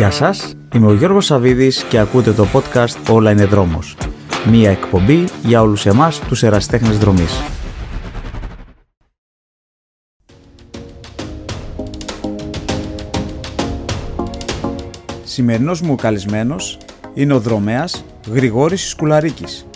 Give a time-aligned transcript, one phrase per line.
[0.00, 3.96] Γεια σας, είμαι ο Γιώργος Σαβίδης και ακούτε το podcast «Όλα είναι δρόμος».
[4.50, 7.40] Μία εκπομπή για όλους εμάς τους εραστέχνες δρομής.
[15.24, 16.78] Σημερινός μου καλεσμένος
[17.14, 19.66] είναι ο δρομέας Γρηγόρης Σκουλαρίκης.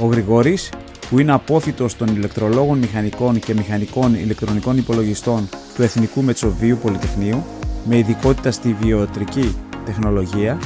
[0.00, 0.70] Ο Γρηγόρης,
[1.14, 7.44] που είναι απόφυτος των ηλεκτρολόγων μηχανικών και μηχανικών ηλεκτρονικών υπολογιστών του Εθνικού Μετσοβίου Πολυτεχνείου,
[7.84, 10.58] με ειδικότητα στη βιοτρική τεχνολογία,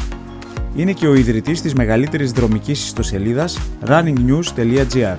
[0.76, 5.16] είναι και ο ιδρυτής της μεγαλύτερης δρομικής ιστοσελίδας runningnews.gr.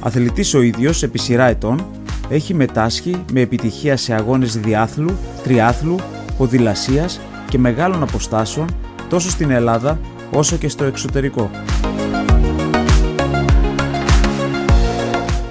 [0.00, 1.86] Αθλητής ο ίδιος επί σειρά ετών,
[2.28, 5.96] έχει μετάσχει με επιτυχία σε αγώνες διάθλου, τριάθλου,
[6.36, 8.66] ποδηλασίας και μεγάλων αποστάσεων
[9.08, 9.98] τόσο στην Ελλάδα
[10.30, 11.50] όσο και στο εξωτερικό.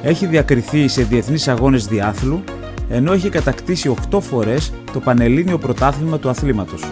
[0.02, 2.44] Έχει διακριθεί σε διεθνείς αγώνες διάθλου,
[2.90, 6.84] ενώ έχει κατακτήσει 8 φορές το Πανελλήνιο Πρωτάθλημα του Αθλήματος.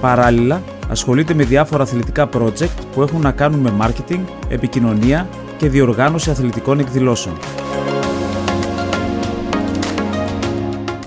[0.00, 6.30] Παράλληλα, ασχολείται με διάφορα αθλητικά project που έχουν να κάνουν με marketing, επικοινωνία και διοργάνωση
[6.30, 7.36] αθλητικών εκδηλώσεων.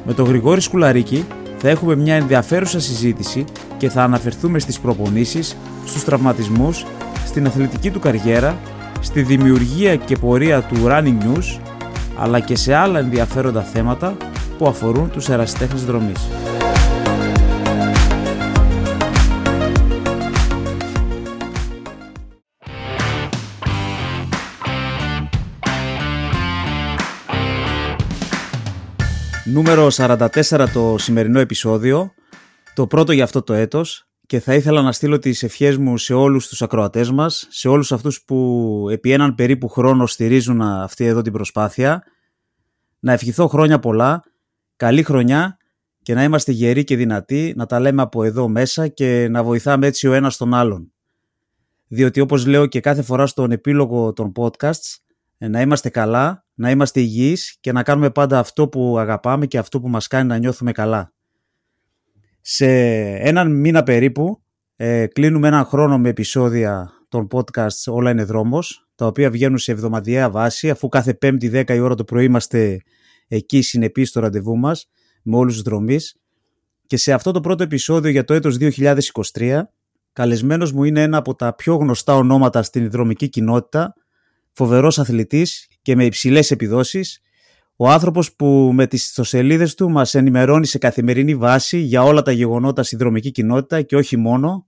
[0.05, 1.25] Με τον Γρηγόρη Σκουλαρίκη
[1.57, 3.45] θα έχουμε μια ενδιαφέρουσα συζήτηση
[3.77, 6.85] και θα αναφερθούμε στις προπονήσεις, στους τραυματισμούς,
[7.25, 8.57] στην αθλητική του καριέρα,
[9.01, 11.59] στη δημιουργία και πορεία του Running News,
[12.17, 14.17] αλλά και σε άλλα ενδιαφέροντα θέματα
[14.57, 16.19] που αφορούν τους ερασιτέχνες δρομής.
[29.57, 32.13] Νούμερο 44 το σημερινό επεισόδιο,
[32.73, 36.13] το πρώτο για αυτό το έτος και θα ήθελα να στείλω τις ευχές μου σε
[36.13, 41.21] όλους τους ακροατές μας, σε όλους αυτούς που επί έναν περίπου χρόνο στηρίζουν αυτή εδώ
[41.21, 42.03] την προσπάθεια.
[42.99, 44.23] Να ευχηθώ χρόνια πολλά,
[44.75, 45.57] καλή χρονιά
[46.01, 49.87] και να είμαστε γεροί και δυνατοί, να τα λέμε από εδώ μέσα και να βοηθάμε
[49.87, 50.91] έτσι ο ένας τον άλλον.
[51.87, 54.95] Διότι όπως λέω και κάθε φορά στον επίλογο των podcasts,
[55.37, 59.79] να είμαστε καλά, να είμαστε υγιείς και να κάνουμε πάντα αυτό που αγαπάμε και αυτό
[59.79, 61.13] που μας κάνει να νιώθουμε καλά.
[62.41, 62.67] Σε
[63.15, 64.41] έναν μήνα περίπου
[64.75, 69.71] ε, κλείνουμε έναν χρόνο με επεισόδια των podcasts «Όλα είναι δρόμος», τα οποία βγαίνουν σε
[69.71, 72.81] εβδομαδιαία βάση, αφού κάθε πέμπτη 10 η ώρα το πρωί είμαστε
[73.27, 74.89] εκεί συνεπείς στο ραντεβού μας,
[75.23, 76.15] με όλους τους δρομείς.
[76.87, 79.61] Και σε αυτό το πρώτο επεισόδιο για το έτος 2023,
[80.13, 83.93] καλεσμένος μου είναι ένα από τα πιο γνωστά ονόματα στην δρομική κοινότητα,
[84.57, 87.21] φοβερός αθλητής και με υψηλές επιδόσεις,
[87.75, 92.31] ο άνθρωπος που με τις ιστοσελίδες του μας ενημερώνει σε καθημερινή βάση για όλα τα
[92.31, 94.67] γεγονότα στη δρομική κοινότητα και όχι μόνο,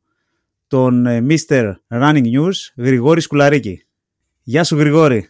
[0.68, 1.72] τον ε, Mr.
[1.88, 3.86] Running News, Γρηγόρη Σκουλαρίκη.
[4.44, 5.30] Γεια σου Γρηγόρη.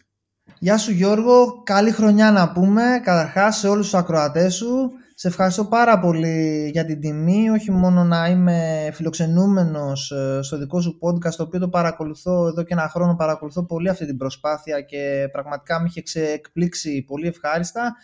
[0.60, 5.66] Γεια σου Γιώργο, καλή χρονιά να πούμε καταρχάς σε όλους τους ακροατές σου σε ευχαριστώ
[5.66, 11.34] πάρα πολύ για την τιμή, όχι μόνο να είμαι φιλοξενούμενος ε, στο δικό σου podcast,
[11.38, 15.82] το οποίο το παρακολουθώ εδώ και ένα χρόνο, παρακολουθώ πολύ αυτή την προσπάθεια και πραγματικά
[15.82, 17.96] με είχε ξεεκπλήξει πολύ ευχάριστα,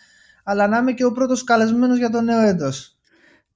[0.44, 2.96] αλλά να είμαι και ο πρώτος καλεσμένος για το νέο έτος.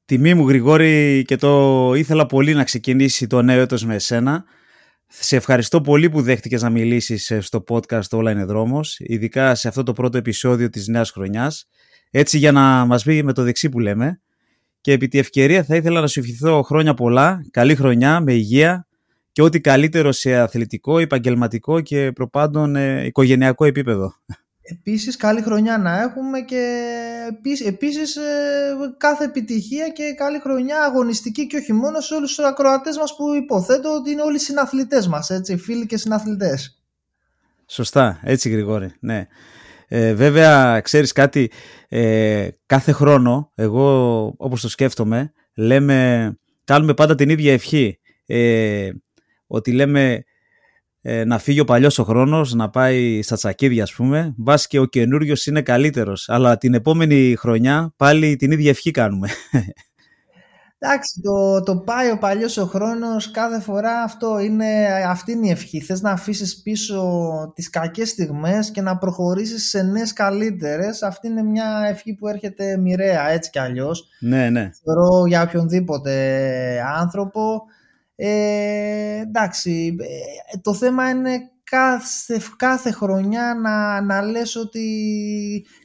[0.05, 4.45] Τιμή μου Γρηγόρη και το ήθελα πολύ να ξεκινήσει το νέο έτος με εσένα.
[5.07, 9.69] Σε ευχαριστώ πολύ που δέχτηκες να μιλήσεις ε, στο podcast «Όλα είναι δρόμος», ειδικά σε
[9.69, 11.69] αυτό το πρώτο επεισόδιο της νέας χρονιάς.
[12.11, 14.21] Έτσι για να μας πει με το δεξί που λέμε.
[14.81, 18.87] Και επί τη ευκαιρία θα ήθελα να σου ευχηθώ χρόνια πολλά, καλή χρονιά, με υγεία
[19.33, 24.15] και ό,τι καλύτερο σε αθλητικό, επαγγελματικό και προπάντων ε, οικογενειακό επίπεδο.
[24.63, 26.87] Επίσης καλή χρονιά να έχουμε και
[27.67, 28.23] επίσης, ε,
[28.97, 33.35] κάθε επιτυχία και καλή χρονιά αγωνιστική και όχι μόνο σε όλους τους ακροατές μας που
[33.35, 36.83] υποθέτω ότι είναι όλοι συναθλητές μας, έτσι, φίλοι και συναθλητές.
[37.67, 39.27] Σωστά, έτσι Γρηγόρη, ναι.
[39.93, 41.51] Ε, βέβαια, ξέρεις κάτι,
[41.89, 47.99] ε, κάθε χρόνο, εγώ όπως το σκέφτομαι, λέμε, κάνουμε πάντα την ίδια ευχή.
[48.27, 48.91] Ε,
[49.47, 50.25] ότι λέμε
[51.01, 54.79] ε, να φύγει ο παλιός ο χρόνος, να πάει στα τσακίδια ας πούμε, βάσει και
[54.79, 56.29] ο καινούριος είναι καλύτερος.
[56.29, 59.29] Αλλά την επόμενη χρονιά πάλι την ίδια ευχή κάνουμε.
[60.83, 65.51] Εντάξει, το, το πάει ο παλιός ο χρόνος κάθε φορά αυτό είναι, αυτή είναι η
[65.51, 65.81] ευχή.
[65.81, 67.03] Θες να αφήσεις πίσω
[67.55, 71.03] τις κακές στιγμές και να προχωρήσεις σε νέες καλύτερες.
[71.03, 74.09] Αυτή είναι μια ευχή που έρχεται μοιραία έτσι κι αλλιώς.
[74.21, 74.71] Ναι, ναι.
[74.85, 76.15] Θεωρώ για οποιονδήποτε
[76.97, 77.63] άνθρωπο.
[78.17, 84.87] Ε, εντάξει, ε, το θέμα είναι κάθε, κάθε χρονιά να, να λες ότι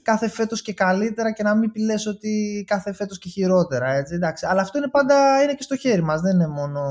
[0.01, 3.93] κάθε φέτος και καλύτερα και να μην λες ότι κάθε φέτος και χειρότερα.
[3.93, 4.45] Έτσι, εντάξει.
[4.49, 6.81] Αλλά αυτό είναι πάντα είναι και στο χέρι μας, δεν είναι μόνο...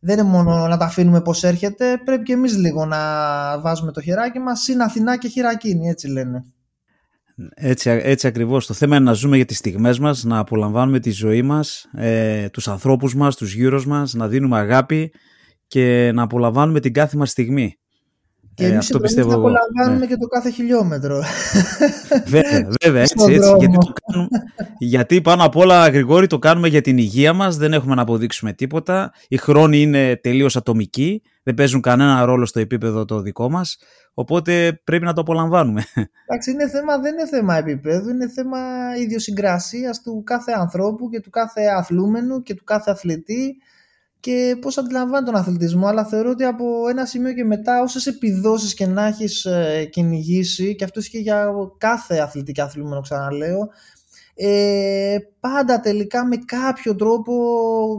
[0.00, 2.98] δεν είναι μόνο να τα αφήνουμε πώς έρχεται, πρέπει και εμείς λίγο να
[3.60, 6.44] βάζουμε το χεράκι μας, συν Αθηνά και χειρακίνη, έτσι λένε.
[7.54, 8.66] Έτσι, έτσι ακριβώς.
[8.66, 12.48] Το θέμα είναι να ζούμε για τις στιγμές μας, να απολαμβάνουμε τη ζωή μας, ε,
[12.48, 15.12] τους ανθρώπους μας, τους γύρω μας, να δίνουμε αγάπη
[15.72, 17.78] και να απολαμβάνουμε την κάθε μας στιγμή.
[18.54, 20.06] Και ε, αυτό πιστεύω να απολαμβάνουμε ναι.
[20.06, 21.22] και το κάθε χιλιόμετρο.
[22.26, 24.28] Βέβαια, βέβαια έτσι, έτσι γιατί, το κάνουμε,
[24.78, 28.52] γιατί πάνω απ' όλα, Γρηγόρη, το κάνουμε για την υγεία μας, δεν έχουμε να αποδείξουμε
[28.52, 29.12] τίποτα.
[29.28, 33.78] Οι χρόνοι είναι τελείως ατομικοί, δεν παίζουν κανένα ρόλο στο επίπεδο το δικό μας,
[34.14, 35.84] οπότε πρέπει να το απολαμβάνουμε.
[36.26, 38.58] Εντάξει, είναι θέμα, δεν είναι θέμα επίπεδου, είναι θέμα
[39.02, 43.56] ιδιοσυγκρασίας του κάθε ανθρώπου και του κάθε αθλούμενου και του κάθε αθλητή
[44.22, 48.74] και πώς αντιλαμβάνει τον αθλητισμό, αλλά θεωρώ ότι από ένα σημείο και μετά, όσες επιδόσεις
[48.74, 53.68] και να έχεις ε, κυνηγήσει, και αυτό ισχύει για κάθε αθλητή και αθλούμενο, ξαναλέω,
[54.34, 57.34] ε, πάντα τελικά με κάποιο τρόπο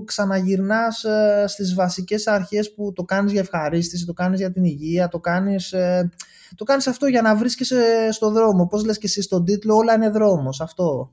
[0.06, 5.08] ξαναγυρνάς ε, στις βασικές αρχές που το κάνεις για ευχαρίστηση, το κάνεις για την υγεία,
[5.08, 6.10] το κάνεις, ε,
[6.56, 8.68] το κάνεις αυτό για να βρίσκεσαι στο δρόμο.
[8.68, 11.12] Πώς λες και εσύ στον τίτλο, όλα είναι δρόμος, αυτό.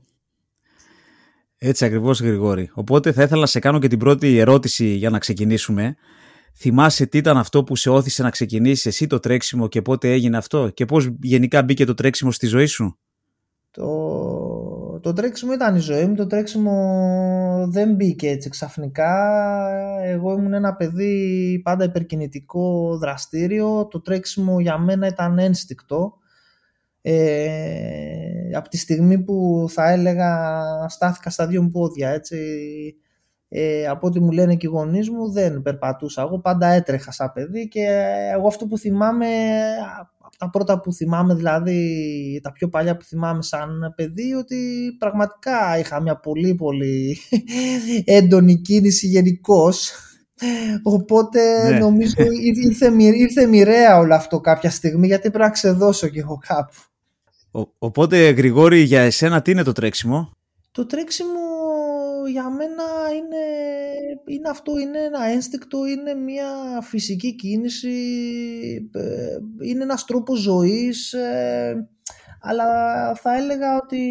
[1.63, 2.69] Έτσι ακριβώς Γρηγόρη.
[2.73, 5.95] Οπότε θα ήθελα να σε κάνω και την πρώτη ερώτηση για να ξεκινήσουμε.
[6.55, 10.37] Θυμάσαι τι ήταν αυτό που σε όθησε να ξεκινήσεις εσύ το τρέξιμο και πότε έγινε
[10.37, 12.99] αυτό και πώς γενικά μπήκε το τρέξιμο στη ζωή σου;
[13.71, 19.13] Το, το τρέξιμο ήταν η ζωή μου, το τρέξιμο δεν μπήκε έτσι ξαφνικά.
[20.03, 26.20] Εγώ ήμουν ένα παιδί πάντα υπερκινητικό δραστήριο, το τρέξιμο για μένα ήταν ένστικτο
[27.01, 30.59] ε, από τη στιγμή που θα έλεγα
[30.89, 32.37] στάθηκα στα δύο μου πόδια έτσι,
[33.53, 37.31] ε, από ό,τι μου λένε και οι γονείς μου δεν περπατούσα εγώ πάντα έτρεχα σαν
[37.33, 37.85] παιδί και
[38.33, 39.27] εγώ αυτό που θυμάμαι
[40.17, 44.57] από τα πρώτα που θυμάμαι δηλαδή τα πιο παλιά που θυμάμαι σαν παιδί ότι
[44.99, 47.17] πραγματικά είχα μια πολύ πολύ
[48.05, 49.91] έντονη κίνηση γενικώς.
[50.83, 51.77] Οπότε ναι.
[51.77, 52.15] νομίζω
[52.65, 56.73] ήρθε, ήρθε μοιραία όλο αυτό κάποια στιγμή γιατί πρέπει να ξεδώσω κι εγώ κάπου.
[57.83, 60.31] Οπότε Γρηγόρη για εσένα τι είναι το τρέξιμο;
[60.71, 61.39] Το τρέξιμο
[62.31, 62.83] για μένα
[63.15, 63.43] είναι,
[64.25, 66.47] είναι αυτό, είναι ένα ένστικτο, είναι μια
[66.81, 67.89] φυσική κίνηση,
[68.93, 69.37] ε,
[69.67, 71.89] είναι ένας τρόπος ζωής, ε,
[72.41, 72.65] αλλά
[73.15, 74.01] θα έλεγα ότι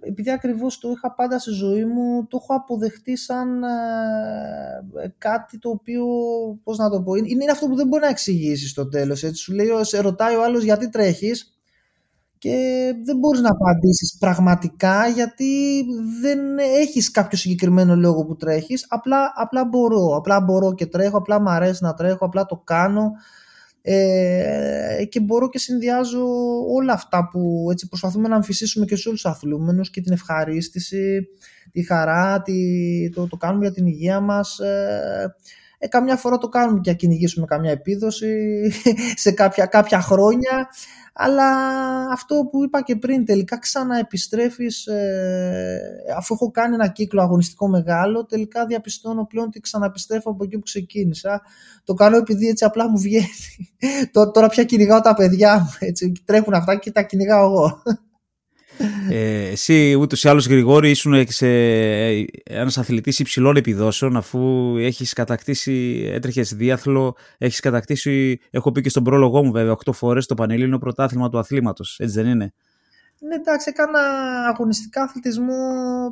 [0.00, 5.68] επειδή ακριβώς το είχα πάντα στη ζωή μου, το έχω αποδεχτεί σαν ε, κάτι το
[5.68, 6.06] οποίο,
[6.62, 9.22] πώς να το πω, είναι, είναι αυτό που δεν μπορεί να εξηγήσεις στο τέλος.
[9.22, 9.42] Έτσι.
[9.42, 11.55] Σου λέει, σε ρωτάει ο άλλος γιατί τρέχεις,
[12.46, 15.84] και δεν μπορείς να απαντήσεις πραγματικά γιατί
[16.20, 18.86] δεν έχεις κάποιο συγκεκριμένο λόγο που τρέχεις.
[18.88, 23.10] Απλά, απλά μπορώ, απλά μπορώ και τρέχω απλά μου αρέσει να τρέχω, απλά το κάνω.
[23.82, 26.24] Ε, και μπορώ και συνδυάζω
[26.74, 31.28] όλα αυτά που έτσι προσπαθούμε να αμφισίσουμε και σε όλους τους αθλούμενους και την ευχαρίστηση,
[31.72, 32.54] τη χαρά, τη,
[33.10, 34.58] το, το κάνουμε για την υγεία μας.
[34.58, 35.34] Ε,
[35.78, 38.62] ε, καμιά φορά το κάνουμε και να κυνηγήσουμε καμιά επίδοση
[39.24, 40.68] σε κάποια, κάποια χρόνια.
[41.18, 41.48] Αλλά
[42.12, 45.80] αυτό που είπα και πριν τελικά ξαναεπιστρέφεις ε,
[46.16, 50.62] αφού έχω κάνει ένα κύκλο αγωνιστικό μεγάλο τελικά διαπιστώνω πλέον ότι ξαναεπιστρέφω από εκεί που
[50.62, 51.42] ξεκίνησα.
[51.84, 53.28] Το κάνω επειδή έτσι απλά μου βγαίνει.
[54.32, 57.82] Τώρα πια κυνηγάω τα παιδιά μου έτσι, τρέχουν αυτά και τα κυνηγάω εγώ
[59.10, 61.48] ε, εσύ ούτως ή άλλως Γρηγόρη ήσουν σε
[62.42, 69.04] ένας αθλητής υψηλών επιδόσεων αφού έχεις κατακτήσει, έτρεχες διάθλο, έχεις κατακτήσει, έχω πει και στον
[69.04, 72.52] πρόλογό μου βέβαια, 8 φορές το Πανελλήνιο Πρωτάθλημα του Αθλήματος, έτσι δεν είναι;
[73.18, 74.00] Ναι, εντάξει, έκανα
[74.48, 75.54] αγωνιστικά αθλητισμό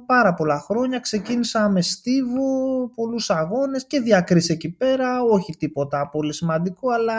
[0.07, 0.99] πάρα πολλά χρόνια.
[0.99, 5.23] Ξεκίνησα με στίβο, πολλούς αγώνες και διακρίσεις εκεί πέρα.
[5.23, 7.15] Όχι τίποτα πολύ σημαντικό, αλλά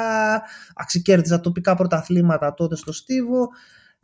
[0.76, 3.50] αξικέρδιζα τοπικά πρωταθλήματα τότε στο στίβο.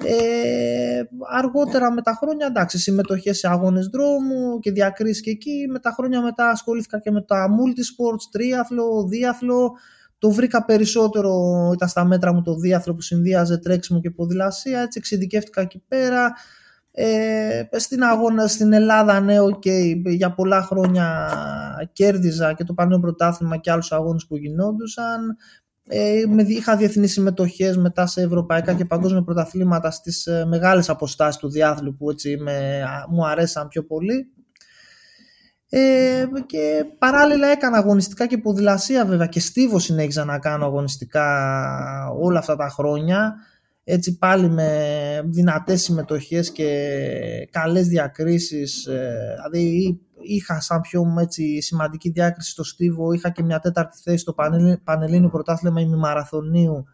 [0.06, 5.68] Ε, αργότερα με τα χρόνια, εντάξει, συμμετοχές σε αγώνες δρόμου και διακρίσεις και εκεί.
[5.72, 9.72] Με τα χρόνια μετά ασχολήθηκα και με τα multisports, τρίαθλο, διάθλο.
[10.18, 11.32] Το βρήκα περισσότερο,
[11.74, 16.34] ήταν στα μέτρα μου το διάθλο που συνδύαζε τρέξιμο και ποδηλασία, έτσι εξειδικεύτηκα εκεί πέρα.
[16.92, 21.30] Ε, στην αγώνα στην Ελλάδα, ναι, okay, για πολλά χρόνια
[21.94, 25.38] κέρδιζα και το Πανέλληνο Πρωτάθλημα και άλλους αγώνες που γινόντουσαν.
[25.94, 31.50] Ε, είχα διεθνείς συμμετοχές μετά σε ευρωπαϊκά και παγκόσμια πρωταθλήματα στις ε, μεγάλες αποστάσεις του
[31.50, 34.32] διάθλου που έτσι με, μου αρέσαν πιο πολύ.
[35.70, 41.28] Ε, και παράλληλα έκανα αγωνιστικά και ποδηλασία βέβαια και στίβο συνέχιζα να κάνω αγωνιστικά
[42.22, 43.36] όλα αυτά τα χρόνια
[43.84, 52.10] έτσι πάλι με δυνατές συμμετοχές και καλές διακρίσεις ε, δηλαδή είχα σαν πιο έτσι, σημαντική
[52.10, 54.36] διάκριση στο Στίβο, είχα και μια τέταρτη θέση στο
[54.84, 56.86] Πανελλήνιο Πρωτάθλημα ημιμαραθωνίου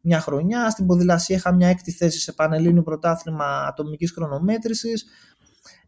[0.00, 0.70] μια χρονιά.
[0.70, 5.06] Στην ποδηλασία είχα μια έκτη θέση σε Πανελλήνιο Πρωτάθλημα ατομικής χρονομέτρησης.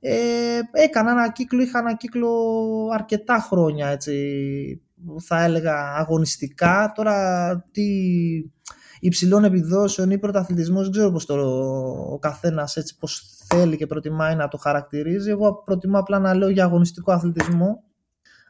[0.01, 2.31] Ε, έκανα ένα κύκλο, είχα ένα κύκλο
[2.93, 4.83] αρκετά χρόνια έτσι,
[5.27, 6.93] θα έλεγα αγωνιστικά.
[6.95, 7.83] Τώρα τι
[9.00, 11.35] υψηλών επιδόσεων ή πρωταθλητισμός, δεν ξέρω πώς το,
[12.12, 15.30] ο καθένας έτσι πώς θέλει και προτιμάει να το χαρακτηρίζει.
[15.30, 17.83] Εγώ προτιμώ απλά να λέω για αγωνιστικό αθλητισμό.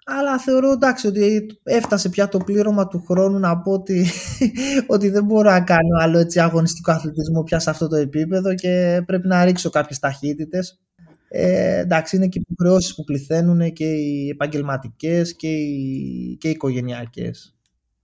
[0.04, 4.06] Αλλά θεωρώ εντάξει ότι έφτασε πια το πλήρωμα του χρόνου να πω ότι,
[4.94, 9.02] ότι δεν μπορώ να κάνω άλλο έτσι αγωνιστικό αθλητισμό πια σε αυτό το επίπεδο και
[9.06, 10.80] πρέπει να ρίξω κάποιες ταχύτητες.
[11.28, 16.50] Ε, εντάξει, είναι και οι υποχρεώσεις που πληθαίνουν και οι επαγγελματικές και οι, και οι
[16.50, 17.59] οικογενειακές.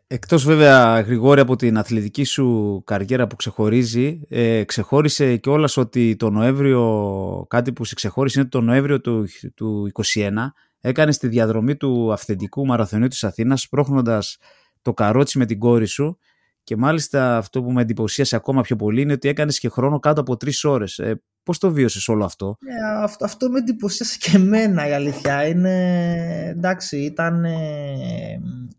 [0.09, 6.17] Εκτός βέβαια Γρηγόρη από την αθλητική σου καριέρα που ξεχωρίζει, ε, ξεχώρισε και όλας ότι
[6.17, 11.77] το Νοέμβριο, κάτι που σε ξεχώρισε είναι το Νοέμβριο του, του 2021, έκανες τη διαδρομή
[11.77, 14.39] του αυθεντικού μαραθωνίου της Αθήνας πρόχνοντας
[14.83, 16.19] το καρότσι με την κόρη σου
[16.67, 20.21] και μάλιστα αυτό που με εντυπωσίασε ακόμα πιο πολύ είναι ότι έκανες και χρόνο κάτω
[20.21, 20.99] από τρεις ώρες.
[20.99, 25.47] Ε, Πώς το βίωσες όλο αυτό, ε, αυτό, αυτό με εντυπωσίασε και εμένα η αλήθεια.
[25.47, 25.75] Είναι
[26.49, 27.45] εντάξει, ήταν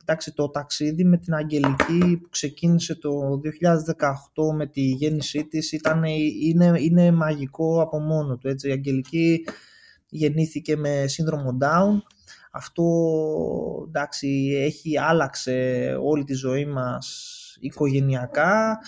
[0.01, 6.03] εντάξει, το ταξίδι με την Αγγελική που ξεκίνησε το 2018 με τη γέννησή της ήταν,
[6.43, 8.47] είναι, είναι μαγικό από μόνο του.
[8.47, 8.67] Έτσι.
[8.67, 9.45] Η Αγγελική
[10.09, 12.01] γεννήθηκε με σύνδρομο Down.
[12.51, 12.83] Αυτό
[13.87, 15.51] εντάξει, έχει άλλαξε
[16.03, 18.79] όλη τη ζωή μας οικογενειακά.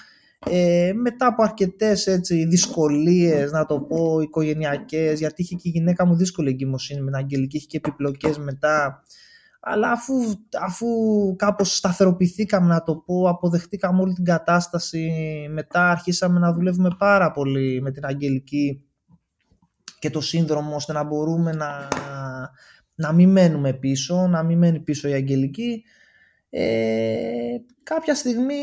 [0.45, 6.05] Ε, μετά από αρκετές έτσι, δυσκολίες να το πω οικογενειακές γιατί είχε και η γυναίκα
[6.05, 9.03] μου δύσκολη εγκυμοσύνη με την Αγγελική είχε και επιπλοκές μετά.
[9.61, 10.13] Αλλά αφού,
[10.61, 10.88] αφού
[11.35, 15.11] κάπως σταθεροποιηθήκαμε να το πω αποδεχτήκαμε όλη την κατάσταση
[15.49, 18.83] μετά αρχίσαμε να δουλεύουμε πάρα πολύ με την Αγγελική
[19.99, 21.88] και το σύνδρομο ώστε να μπορούμε να,
[22.95, 25.83] να μην μένουμε πίσω να μην μένει πίσω η Αγγελική
[26.50, 28.56] ε, κάποια στιγμή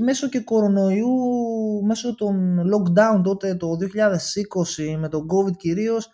[0.00, 1.16] μέσω και κορονοϊού,
[1.84, 3.76] μέσω των lockdown τότε το
[4.86, 6.10] 2020 με τον COVID κυρίως,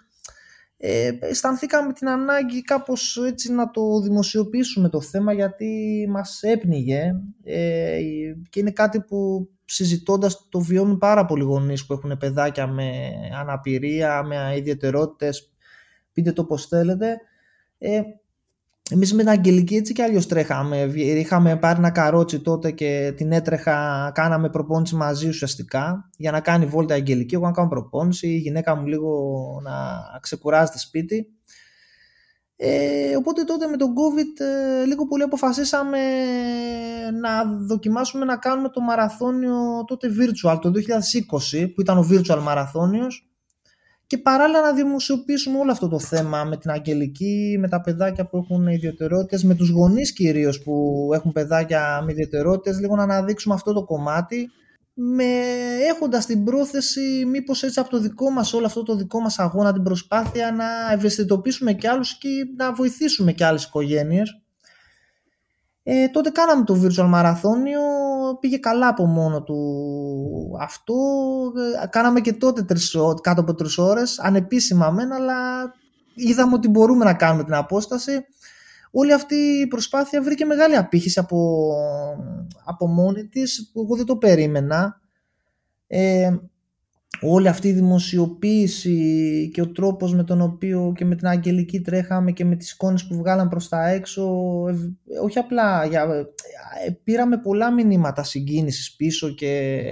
[0.76, 7.99] ε, αισθανθήκαμε την ανάγκη κάπως έτσι να το δημοσιοποιήσουμε το θέμα γιατί μας έπνιγε ε,
[8.50, 14.23] και είναι κάτι που συζητώντας το βιώνουν πάρα πολλοί γονείς που έχουν παιδάκια με αναπηρία,
[14.23, 15.52] με ιδιαιτερότητες,
[16.12, 17.20] πείτε το πως θέλετε.
[17.78, 18.00] Ε,
[18.90, 20.80] εμείς με την Αγγελική έτσι κι αλλιώς τρέχαμε.
[20.94, 26.66] Είχαμε πάρει ένα καρότσι τότε και την έτρεχα, κάναμε προπόνηση μαζί ουσιαστικά για να κάνει
[26.66, 27.34] βόλτα Αγγελική.
[27.34, 29.10] Εγώ να κάνω προπόνηση, η γυναίκα μου λίγο
[29.62, 29.72] να
[30.20, 31.26] ξεκουράζεται σπίτι.
[32.56, 35.98] Ε, οπότε τότε με τον COVID ε, λίγο πολύ αποφασίσαμε
[37.20, 40.72] να δοκιμάσουμε να κάνουμε το μαραθώνιο τότε virtual το
[41.52, 43.33] 2020 που ήταν ο virtual μαραθώνιος
[44.06, 48.37] και παράλληλα να δημοσιοποιήσουμε όλο αυτό το θέμα με την Αγγελική, με τα παιδάκια που
[48.37, 53.73] έχουν ιδιαιτερότητες, με τους γονείς κυρίως που έχουν παιδάκια με ιδιαιτερότητες, λίγο να αναδείξουμε αυτό
[53.73, 54.50] το κομμάτι,
[54.94, 55.25] με,
[55.90, 59.73] έχοντας την πρόθεση μήπως έτσι από το δικό μας όλο αυτό το δικό μας αγώνα,
[59.73, 64.43] την προσπάθεια να ευαισθητοποιήσουμε και άλλους και να βοηθήσουμε και άλλες οικογένειες.
[65.86, 67.80] Ε, τότε κάναμε το virtual μαραθώνιο,
[68.40, 70.94] πήγε καλά από μόνο του αυτό.
[71.82, 75.34] Ε, κάναμε και τότε τρεις, κάτω από τρεις ώρες, ανεπίσημα μεν, αλλά
[76.14, 78.24] είδαμε ότι μπορούμε να κάνουμε την απόσταση.
[78.90, 81.70] Όλη αυτή η προσπάθεια βρήκε μεγάλη απήχηση από,
[82.64, 85.00] από μόνη της, που εγώ δεν το περίμενα.
[85.86, 86.36] Ε,
[87.21, 92.33] όλη αυτή η δημοσιοποίηση και ο τρόπος με τον οποίο και με την Αγγελική τρέχαμε
[92.33, 94.33] και με τις εικόνες που βγάλαμε προς τα έξω
[95.23, 96.02] όχι απλά για,
[96.87, 99.83] ε, πήραμε πολλά μηνύματα συγκίνησης πίσω και,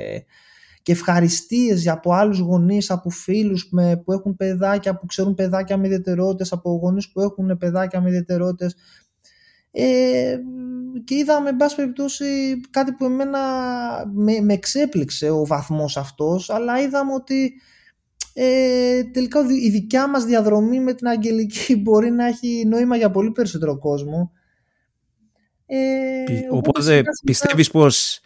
[0.82, 5.86] και ευχαριστίες από άλλους γονείς, από φίλους με, που έχουν παιδάκια, που ξέρουν παιδάκια με
[5.86, 8.74] ιδιαιτερότητες, από γονείς που έχουν παιδάκια με ιδιαιτερότητες
[9.72, 10.38] ε,
[11.04, 13.40] και είδαμε, εν πάση περιπτώσει, κάτι που εμένα
[14.12, 17.52] με, με εξέπληξε ο βαθμός αυτός, αλλά είδαμε ότι
[18.34, 23.30] ε, τελικά η δικιά μας διαδρομή με την Αγγελική μπορεί να έχει νόημα για πολύ
[23.30, 24.32] περισσότερο κόσμο.
[25.66, 28.20] Ε, οπότε πιστεύεις πως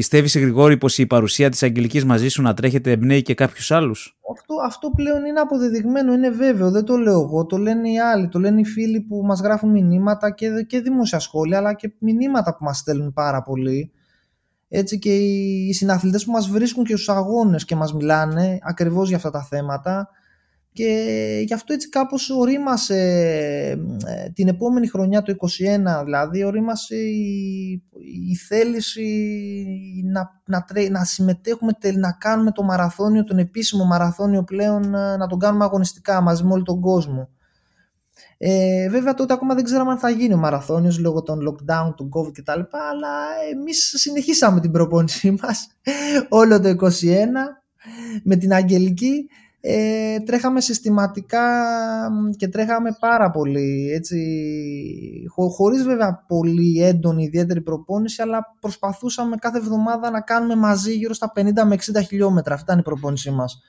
[0.00, 4.18] Πιστεύεις Γρηγόρη πως η παρουσία της Αγγελικής μαζί σου να τρέχεται εμπνέει και κάποιους άλλους;
[4.30, 8.28] Αυτό, αυτό πλέον είναι αποδεδειγμένο, είναι βέβαιο, δεν το λέω εγώ, το λένε οι άλλοι,
[8.28, 12.56] το λένε οι φίλοι που μας γράφουν μηνύματα και, και δημόσια σχόλια αλλά και μηνύματα
[12.56, 13.92] που μας στέλνουν πάρα πολύ.
[14.68, 19.16] Έτσι και οι συναθλητές που μας βρίσκουν και στους αγώνες και μας μιλάνε ακριβώς για
[19.16, 20.08] αυτά τα θέματα
[20.72, 22.96] και γι' αυτό έτσι κάπως ορίμασε
[24.06, 25.34] ε, την επόμενη χρονιά το
[26.00, 27.82] 2021 δηλαδή ορίμασε η,
[28.30, 29.04] η θέληση
[30.12, 35.38] να, να, να συμμετέχουμε να κάνουμε το μαραθώνιο, τον επίσημο μαραθώνιο πλέον ε, να τον
[35.38, 37.28] κάνουμε αγωνιστικά μαζί με όλο τον κόσμο.
[38.38, 42.08] Ε, βέβαια τότε ακόμα δεν ξέραμε αν θα γίνει ο μαραθώνιος λόγω των lockdown, του
[42.12, 42.60] COVID κτλ.
[42.90, 43.12] Αλλά
[43.52, 45.68] εμείς συνεχίσαμε την προπόνησή μας
[46.28, 46.88] όλο το 2021
[48.22, 49.28] με την Αγγελική
[49.62, 51.42] ε, τρέχαμε συστηματικά
[52.36, 54.18] και τρέχαμε πάρα πολύ έτσι,
[55.28, 61.14] χω, χωρίς βέβαια πολύ έντονη ιδιαίτερη προπόνηση αλλά προσπαθούσαμε κάθε εβδομάδα να κάνουμε μαζί γύρω
[61.14, 62.54] στα 50 με 60 χιλιόμετρα.
[62.54, 63.62] Αυτή ήταν η προπόνησή μας.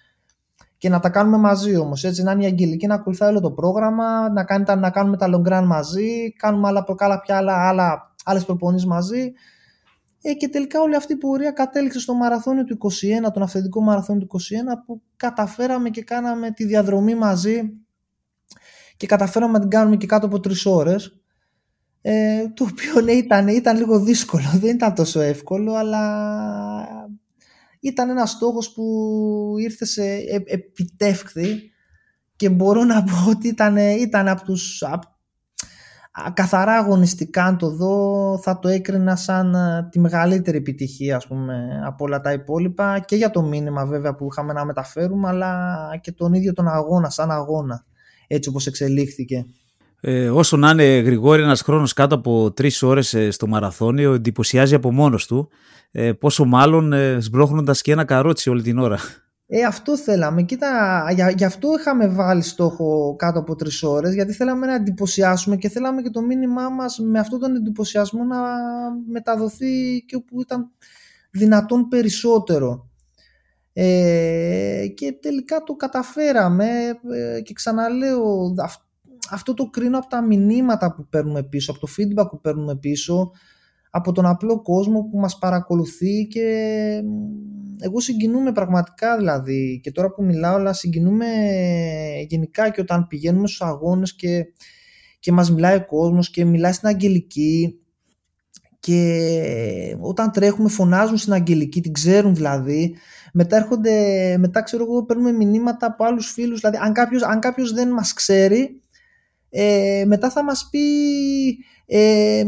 [0.77, 3.51] Και να τα κάνουμε μαζί όμως έτσι να είναι η Αγγελική να ακολουθάει όλο το
[3.51, 6.83] πρόγραμμα να, κάνει, να κάνουμε τα long run μαζί κάνουμε άλλα,
[7.21, 9.33] πια άλλα, άλλα, άλλες προπονήσεις μαζί
[10.21, 12.77] ε, και τελικά όλη αυτή η πορεία κατέληξε στο μαραθώνιο του
[13.27, 14.43] 21, τον αυθεντικό μαραθώνιο του 21
[14.85, 17.71] που καταφέραμε και κάναμε τη διαδρομή μαζί
[18.97, 21.15] και καταφέραμε να την κάνουμε και κάτω από τρεις ώρες.
[22.01, 26.01] Ε, το οποίο ναι, ήταν, ήταν λίγο δύσκολο, δεν ήταν τόσο εύκολο αλλά
[27.79, 28.83] ήταν ένας στόχος που
[29.57, 31.71] ήρθε σε ε, επιτεύχθη.
[32.35, 34.83] Και μπορώ να πω ότι ήταν, ήταν από, τους,
[36.33, 39.55] καθαρά αγωνιστικά αν το δω θα το έκρινα σαν
[39.91, 44.27] τη μεγαλύτερη επιτυχία ας πούμε, από όλα τα υπόλοιπα και για το μήνυμα βέβαια που
[44.31, 47.85] είχαμε να μεταφέρουμε αλλά και τον ίδιο τον αγώνα σαν αγώνα
[48.27, 49.45] έτσι όπως εξελίχθηκε.
[50.03, 54.75] Ε, όσο να είναι γρηγόρη ένας χρόνος κάτω από τρεις ώρες ε, στο μαραθώνιο εντυπωσιάζει
[54.75, 55.49] από μόνος του
[55.91, 58.99] ε, πόσο μάλλον ε, σμπρώχνοντας και ένα καρότσι όλη την ώρα.
[59.53, 60.41] Ε, αυτό θέλαμε.
[60.41, 65.55] Κοίτα, για, γι' αυτό είχαμε βάλει στόχο κάτω από τρεις ώρες, γιατί θέλαμε να εντυπωσιάσουμε
[65.55, 68.37] και θέλαμε και το μήνυμά μας με αυτόν τον εντυπωσιασμό να
[69.07, 70.71] μεταδοθεί και όπου ήταν
[71.31, 72.89] δυνατόν περισσότερο.
[73.73, 76.69] Ε, και τελικά το καταφέραμε
[77.13, 78.53] ε, και ξαναλέω
[79.31, 83.31] αυτό το κρίνω από τα μηνύματα που παίρνουμε πίσω, από το feedback που παίρνουμε πίσω
[83.91, 86.45] από τον απλό κόσμο που μας παρακολουθεί και
[87.83, 91.25] εγώ συγκινούμε πραγματικά δηλαδή και τώρα που μιλάω αλλά συγκινούμε
[92.27, 94.45] γενικά και όταν πηγαίνουμε στους αγώνες και,
[95.19, 97.75] και μας μιλάει ο κόσμος και μιλάει στην Αγγελική
[98.79, 102.95] και όταν τρέχουμε φωνάζουν στην Αγγελική, την ξέρουν δηλαδή
[103.33, 107.73] μετά έρχονται, μετά ξέρω εγώ παίρνουμε μηνύματα από άλλους φίλους δηλαδή αν κάποιος, αν κάποιος
[107.73, 108.81] δεν μας ξέρει
[109.49, 110.79] ε, μετά θα μας πει
[111.85, 112.43] ε,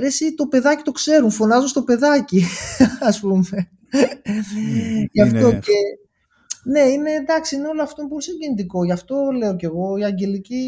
[0.00, 2.44] ρε εσύ το παιδάκι το ξέρουν, φωνάζουν στο παιδάκι
[3.08, 3.70] ας πούμε.
[5.10, 5.72] Γι' αυτό και...
[6.64, 8.84] Ναι, είναι εντάξει, είναι όλο αυτό πολύ συγκινητικό.
[8.84, 10.64] Γι' αυτό λέω κι εγώ, η Αγγελική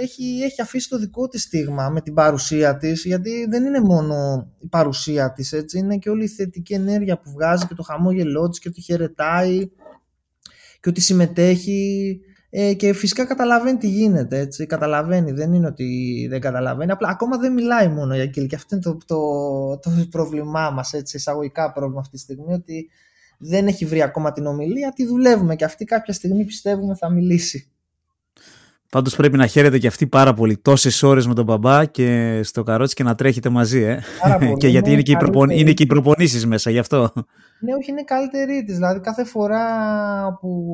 [0.00, 4.48] έχει, έχει αφήσει το δικό της στίγμα με την παρουσία της, γιατί δεν είναι μόνο
[4.60, 8.48] η παρουσία της, έτσι, είναι και όλη η θετική ενέργεια που βγάζει και το χαμόγελό
[8.48, 9.70] της και ότι χαιρετάει
[10.80, 12.20] και ότι συμμετέχει
[12.56, 17.38] ε, και φυσικά καταλαβαίνει τι γίνεται, έτσι, καταλαβαίνει, δεν είναι ότι δεν καταλαβαίνει, απλά ακόμα
[17.38, 21.72] δεν μιλάει μόνο για Κίλ και αυτό είναι το, το, το πρόβλημά μας, έτσι, εισαγωγικά
[21.72, 22.90] πρόβλημα αυτή τη στιγμή, ότι
[23.38, 27.73] δεν έχει βρει ακόμα την ομιλία, τη δουλεύουμε και αυτή κάποια στιγμή πιστεύουμε θα μιλήσει.
[28.94, 30.56] Πάντως πρέπει να χαίρετε και αυτή πάρα πολύ.
[30.56, 34.02] Τόσες ώρες με τον μπαμπά και στο καρότσι και να τρέχετε μαζί, ε.
[34.38, 35.50] Πολύ, και γιατί είναι, και, προπον...
[35.50, 37.12] είναι και οι προπονήσεις μέσα, γι' αυτό.
[37.60, 38.74] Ναι, όχι, είναι καλύτερη της.
[38.74, 39.66] Δηλαδή, κάθε φορά
[40.40, 40.66] που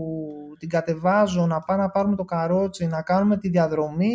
[0.58, 4.14] την κατεβάζω να πάω να πάρουμε το καρότσι, να κάνουμε τη διαδρομή,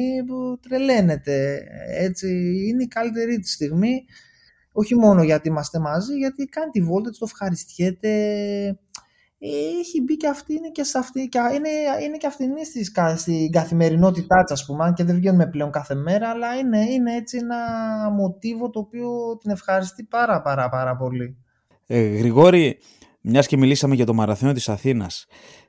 [0.69, 1.63] τρελαίνεται.
[1.99, 2.27] Έτσι,
[2.67, 4.05] είναι η καλύτερη της στιγμή.
[4.71, 8.09] Όχι μόνο γιατί είμαστε μαζί, γιατί κάνει τη βόλτα, το ευχαριστιέται
[9.39, 11.69] έχει μπει και αυτή, είναι και, σε αυτή, και είναι,
[12.05, 12.49] είναι και αυτήν
[13.17, 17.15] στην καθημερινότητά της ας πούμε, αν και δεν βγαίνουμε πλέον κάθε μέρα, αλλά είναι, είναι
[17.15, 17.57] έτσι ένα
[18.11, 21.37] μοτίβο το οποίο την ευχαριστεί πάρα πάρα πάρα πολύ.
[21.85, 22.79] Ε, Γρηγόρη,
[23.21, 25.25] μιας και μιλήσαμε για το μαραθώνιο της Αθήνας,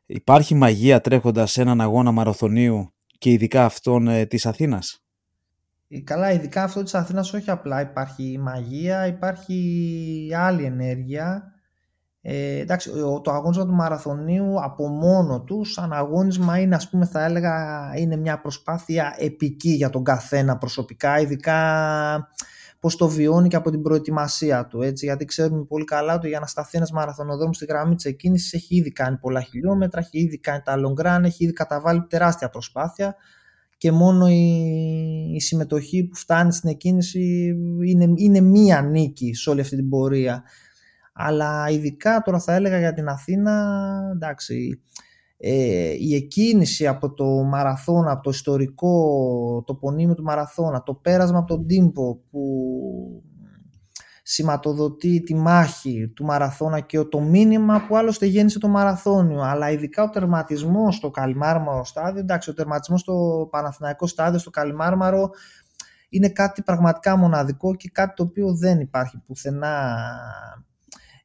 [0.07, 5.05] υπάρχει μαγεία τρέχοντας έναν αγώνα μαραθωνίου και ειδικά αυτόν ε, της Αθήνας;
[5.89, 11.56] Ε, καλά, ειδικά αυτό της Αθήνας όχι απλά υπάρχει μαγεία, υπάρχει άλλη ενέργεια
[12.29, 12.91] ε, εντάξει,
[13.23, 18.17] το αγώνισμα του μαραθωνίου από μόνο του σαν αγώνισμα είναι ας πούμε θα έλεγα είναι
[18.17, 21.59] μια προσπάθεια επική για τον καθένα προσωπικά ειδικά
[22.81, 26.41] πως το βιώνει και από την προετοιμασία του έτσι, γιατί ξέρουμε πολύ καλά ότι για
[26.41, 30.39] να σταθεί ένας μαραθωνοδρόμος στη γραμμή της εκκίνησης έχει ήδη κάνει πολλά χιλιόμετρα, έχει ήδη
[30.39, 33.17] κάνει τα long run, έχει ήδη καταβάλει τεράστια προσπάθεια
[33.77, 34.45] και μόνο η,
[35.35, 40.43] η συμμετοχή που φτάνει στην εκκίνηση είναι, είναι μία νίκη σε όλη αυτή την πορεία
[41.17, 43.75] αλλά ειδικά τώρα θα έλεγα για την Αθήνα,
[44.15, 44.83] εντάξει,
[45.37, 51.47] ε, η εκκίνηση από το μαραθώνα, από το ιστορικό τοπονίμιο του μαραθώνα, το πέρασμα από
[51.47, 52.43] τον Τύμπο που
[54.29, 60.03] σηματοδοτεί τη μάχη του μαραθώνα και το μήνυμα που άλλωστε γέννησε το μαραθώνιο αλλά ειδικά
[60.03, 65.31] ο τερματισμός στο Καλιμάρμαρο στάδιο εντάξει ο τερματισμός στο Παναθηναϊκό στάδιο στο Καλιμάρμαρο
[66.09, 69.97] είναι κάτι πραγματικά μοναδικό και κάτι το οποίο δεν υπάρχει πουθενά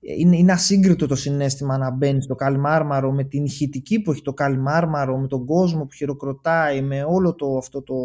[0.01, 4.33] είναι, είναι ασύγκριτο το συνέστημα να μπαίνεις στο Καλιμάρμαρο με την ηχητική που έχει το
[4.33, 7.95] Καλιμάρμαρο, με τον κόσμο που χειροκροτάει, με όλο το, αυτό το,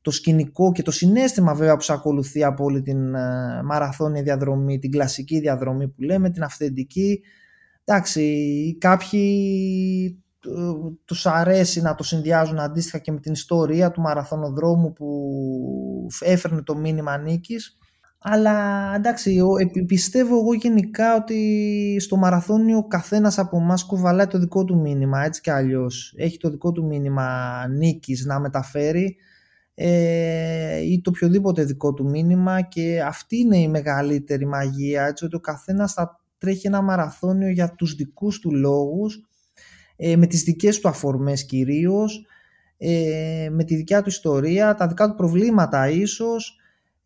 [0.00, 4.78] το σκηνικό και το συνέστημα βέβαια που σε ακολουθεί από όλη την uh, μαραθώνια διαδρομή,
[4.78, 7.20] την κλασική διαδρομή που λέμε, την αυθεντική.
[7.84, 10.20] εντάξει, κάποιοι
[11.04, 16.76] τους αρέσει να το συνδυάζουν αντίστοιχα και με την ιστορία του μαραθωνοδρόμου που έφερνε το
[16.76, 17.78] μήνυμα νίκης
[18.18, 19.40] αλλά εντάξει,
[19.86, 25.24] πιστεύω εγώ γενικά ότι στο μαραθώνιο ο καθένας από εμάς κουβαλάει το δικό του μήνυμα,
[25.24, 26.14] έτσι και αλλιώς.
[26.16, 29.16] Έχει το δικό του μήνυμα νίκης να μεταφέρει
[29.74, 35.36] ε, ή το οποιοδήποτε δικό του μήνυμα και αυτή είναι η μεγαλύτερη μαγεία, έτσι ότι
[35.36, 39.20] ο καθένας θα τρέχει ένα μαραθώνιο για τους δικούς του λόγους,
[39.96, 42.26] ε, με τις δικές του αφορμές κυρίως,
[42.78, 46.56] ε, με τη δικιά του ιστορία, τα δικά του προβλήματα ίσως,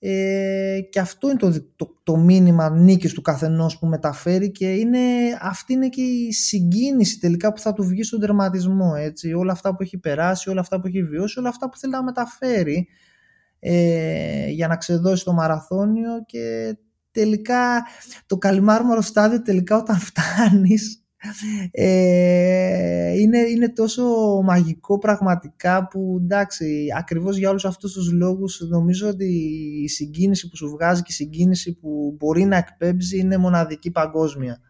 [0.03, 4.99] ε, και αυτό είναι το, το, το μήνυμα νίκης του καθενός που μεταφέρει και είναι,
[5.41, 9.33] αυτή είναι και η συγκίνηση τελικά που θα του βγει στον τερματισμό έτσι.
[9.33, 12.03] όλα αυτά που έχει περάσει, όλα αυτά που έχει βιώσει όλα αυτά που θέλει να
[12.03, 12.89] μεταφέρει
[13.59, 16.77] ε, για να ξεδώσει το μαραθώνιο και
[17.11, 17.83] τελικά
[18.27, 21.00] το καλυμάρμαρο στάδιο τελικά όταν φτάνεις
[21.70, 24.04] ε, είναι, είναι τόσο
[24.44, 29.26] μαγικό πραγματικά που εντάξει ακριβώς για όλους αυτούς τους λόγους νομίζω ότι
[29.83, 34.61] η συγκίνηση που σου βγάζει και η συγκίνηση που μπορεί να εκπέμψει είναι μοναδική παγκόσμια.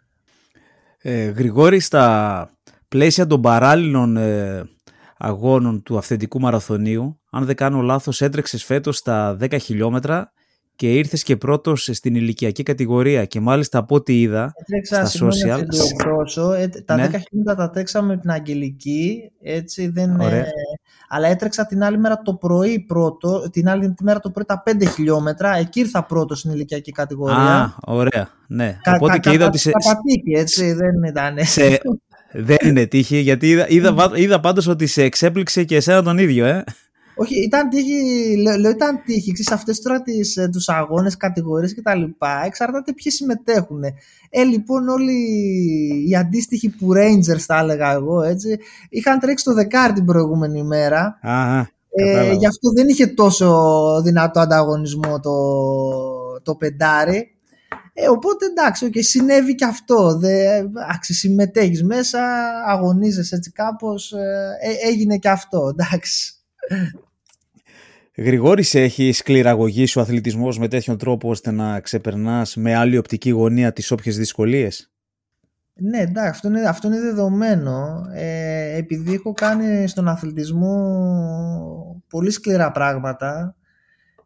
[1.02, 2.50] Ε, Γρηγόρη στα
[2.88, 4.62] πλαίσια των παράλληλων ε,
[5.18, 10.32] αγώνων του αυθεντικού μαραθωνίου αν δεν κάνω λάθος έτρεξες φέτος στα 10 χιλιόμετρα
[10.80, 13.24] και ήρθες και πρώτος στην ηλικιακή κατηγορία.
[13.24, 15.62] Και μάλιστα από ό,τι είδα Έτρεξα, στα social.
[16.04, 17.06] Τόσο, ε, τα ναι.
[17.06, 19.30] 10 χιλιόμετρα τα τρέξαμε με την Αγγελική.
[19.42, 20.46] Έτσι, δεν, ε,
[21.08, 24.84] αλλά έτρεξα την άλλη μέρα το πρωί πρώτο, την άλλη μέρα το πρωί τα 5
[24.94, 25.56] χιλιόμετρα.
[25.56, 27.36] Εκεί ήρθα πρώτος στην ηλικιακή κατηγορία.
[27.36, 28.28] Α, ωραία.
[28.46, 28.78] Ναι.
[28.82, 29.70] Κα, Οπότε κα, και είδα ότι σε.
[30.36, 31.36] έτσι, δεν ήταν.
[31.40, 31.80] Σε,
[32.32, 36.46] δεν είναι τύχη, γιατί είδα, είδα, είδα πάντως ότι σε εξέπληξε και εσένα τον ίδιο,
[36.46, 36.64] ε.
[37.14, 41.82] Όχι, ήταν τύχη, λέω, ήταν τύχη, ξέρεις, αυτές τώρα τις, ε, τους αγώνες, κατηγορίες και
[41.82, 43.82] τα λοιπά, εξαρτάται ποιοι συμμετέχουν.
[44.30, 45.14] Ε, λοιπόν, όλοι
[46.08, 51.18] οι αντίστοιχοι που Rangers, θα έλεγα εγώ, έτσι, είχαν τρέξει το δεκάρι την προηγούμενη ημέρα.
[51.22, 55.32] Α, ε, γι' αυτό δεν είχε τόσο δυνατό ανταγωνισμό το,
[56.42, 57.34] το πεντάρι.
[57.92, 60.18] Ε, οπότε εντάξει, okay, συνέβη και αυτό.
[60.18, 60.62] Δε,
[60.94, 62.20] άξι, συμμετέχεις μέσα,
[62.66, 66.34] αγωνίζεσαι έτσι κάπως, ε, ε έγινε και αυτό, εντάξει.
[68.16, 73.72] Γρηγόρης, έχει σκληραγωγήσει ο αθλητισμός με τέτοιον τρόπο ώστε να ξεπερνάς με άλλη οπτική γωνία
[73.72, 74.92] τις όποιες δυσκολίες;
[75.74, 78.06] Ναι, εντάξει, αυτό είναι, αυτό είναι δεδομένο.
[78.14, 80.74] Ε, επειδή έχω κάνει στον αθλητισμό
[82.08, 83.56] πολύ σκληρά πράγματα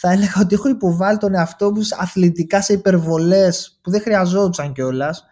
[0.00, 5.24] θα έλεγα ότι έχω υποβάλει τον εαυτό μου αθλητικά σε υπερβολές που δεν χρειαζόντουσαν κιόλας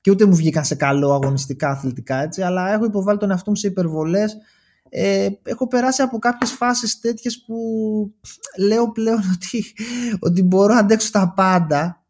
[0.00, 3.56] και ούτε μου βγήκαν σε καλό αγωνιστικά αθλητικά έτσι, αλλά έχω υποβάλει τον εαυτό μου
[3.56, 4.36] σε υπερβολές.
[4.88, 7.56] Ε, έχω περάσει από κάποιες φάσεις τέτοιες που
[8.58, 9.64] λέω πλέον ότι,
[10.18, 12.02] ότι μπορώ να αντέξω τα πάντα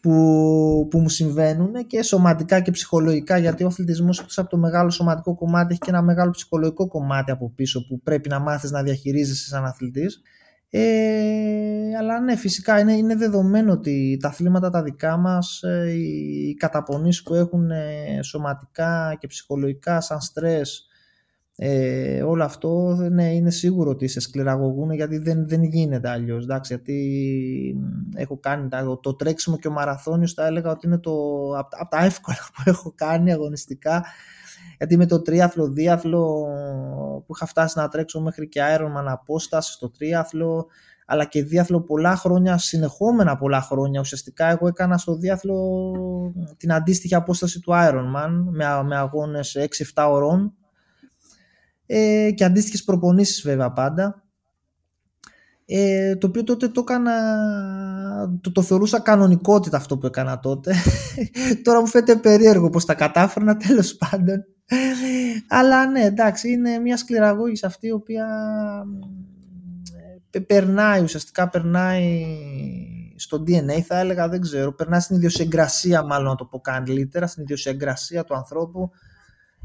[0.00, 4.90] που, που μου συμβαίνουν και σωματικά και ψυχολογικά γιατί ο αθλητισμός εκτός από το μεγάλο
[4.90, 8.82] σωματικό κομμάτι έχει και ένα μεγάλο ψυχολογικό κομμάτι από πίσω που πρέπει να μάθεις να
[8.82, 10.22] διαχειρίζεσαι σαν αθλητής
[10.70, 16.54] ε, αλλά ναι, φυσικά είναι, είναι δεδομένο ότι τα αθλήματα τα δικά μας, ε, οι
[16.54, 20.86] καταπονήσεις που έχουν ε, σωματικά και ψυχολογικά σαν στρες,
[21.58, 26.42] ε, όλο αυτό ναι, είναι σίγουρο ότι σε σκληραγωγούν γιατί δεν, δεν γίνεται αλλιώς.
[26.44, 26.96] Εντάξει, γιατί
[28.14, 31.12] έχω κάνει το, το τρέξιμο και ο μαραθώνιος θα έλεγα ότι είναι το,
[31.56, 34.04] από, από τα εύκολα που έχω κάνει αγωνιστικά
[34.78, 36.46] γιατί με το τρίαθλο, διάθλο
[37.26, 40.66] που είχα φτάσει να τρέξω μέχρι και Ironman απόσταση στο τρίαθλο,
[41.06, 44.00] αλλά και διάθλο πολλά χρόνια, συνεχόμενα πολλά χρόνια.
[44.00, 45.82] Ουσιαστικά εγώ έκανα στο διάθλο
[46.56, 49.56] την αντίστοιχη απόσταση του Ironman με, με αγώνες
[49.94, 50.54] 6-7 ωρών
[51.86, 54.20] ε, και αντίστοιχες προπονήσεις βέβαια πάντα.
[55.68, 57.12] Ε, το οποίο τότε το έκανα
[58.40, 60.74] το, το θεωρούσα κανονικότητα αυτό που έκανα τότε
[61.64, 64.44] τώρα μου φαίνεται περίεργο πως τα κατάφερνα τέλος πάντων
[65.48, 68.26] αλλά ναι, εντάξει, είναι μια σκληραγώγηση αυτή η οποία
[70.30, 72.26] ε, περνάει, ουσιαστικά περνάει
[73.16, 77.42] στο DNA θα έλεγα, δεν ξέρω, περνάει στην ιδιοσυγκρασία μάλλον να το πω καλύτερα, στην
[77.42, 78.90] ιδιοσυγκρασία του ανθρώπου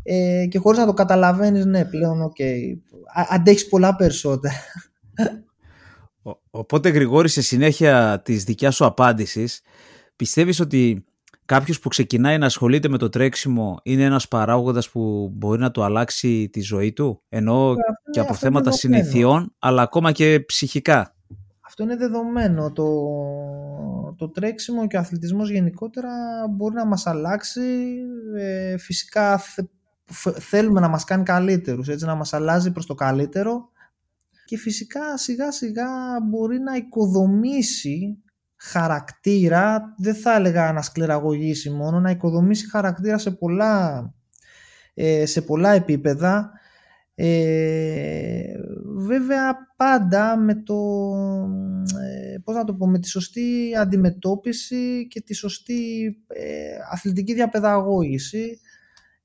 [0.04, 2.60] ε, και χωρίς να το καταλαβαίνεις, ναι, πλέον, okay,
[3.30, 4.54] αντέχεις πολλά περισσότερα.
[6.50, 9.62] Οπότε Γρηγόρη, σε συνέχεια της δικιάς σου απάντησης,
[10.16, 11.06] πιστεύεις ότι
[11.52, 15.84] κάποιος που ξεκινάει να ασχολείται με το τρέξιμο είναι ένας παράγοντας που μπορεί να του
[15.84, 17.76] αλλάξει τη ζωή του, ενώ
[18.12, 21.16] και από θέματα συνηθιών, αλλά ακόμα και ψυχικά.
[21.62, 22.72] Αυτό είναι δεδομένο.
[22.72, 22.86] Το,
[24.18, 26.10] το τρέξιμο και ο αθλητισμός γενικότερα
[26.50, 27.62] μπορεί να μας αλλάξει.
[28.38, 29.42] Ε, φυσικά
[30.40, 33.70] θέλουμε να μας κάνει καλύτερους, έτσι, να μας αλλάζει προς το καλύτερο
[34.46, 35.88] και φυσικά σιγά σιγά
[36.30, 38.24] μπορεί να οικοδομήσει
[38.62, 44.14] χαρακτήρα, δεν θα έλεγα να σκληραγωγήσει μόνο, να οικοδομήσει χαρακτήρα σε πολλά,
[44.94, 46.52] ε, σε πολλά επίπεδα.
[47.16, 48.44] Ε,
[48.96, 50.76] βέβαια πάντα με το,
[52.02, 56.44] ε, πώς να το πω, με τη σωστή αντιμετώπιση και τη σωστή ε,
[56.92, 58.60] αθλητική διαπαιδαγώγηση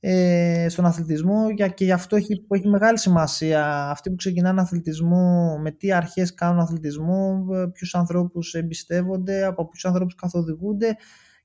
[0.08, 5.58] ε, στον αθλητισμό και γι' αυτό έχει, που έχει μεγάλη σημασία αυτοί που ξεκινάνε αθλητισμό,
[5.62, 10.96] με τι αρχές κάνουν αθλητισμό, ε, ποιους ανθρώπους εμπιστεύονται, από ποιους ανθρώπους καθοδηγούνται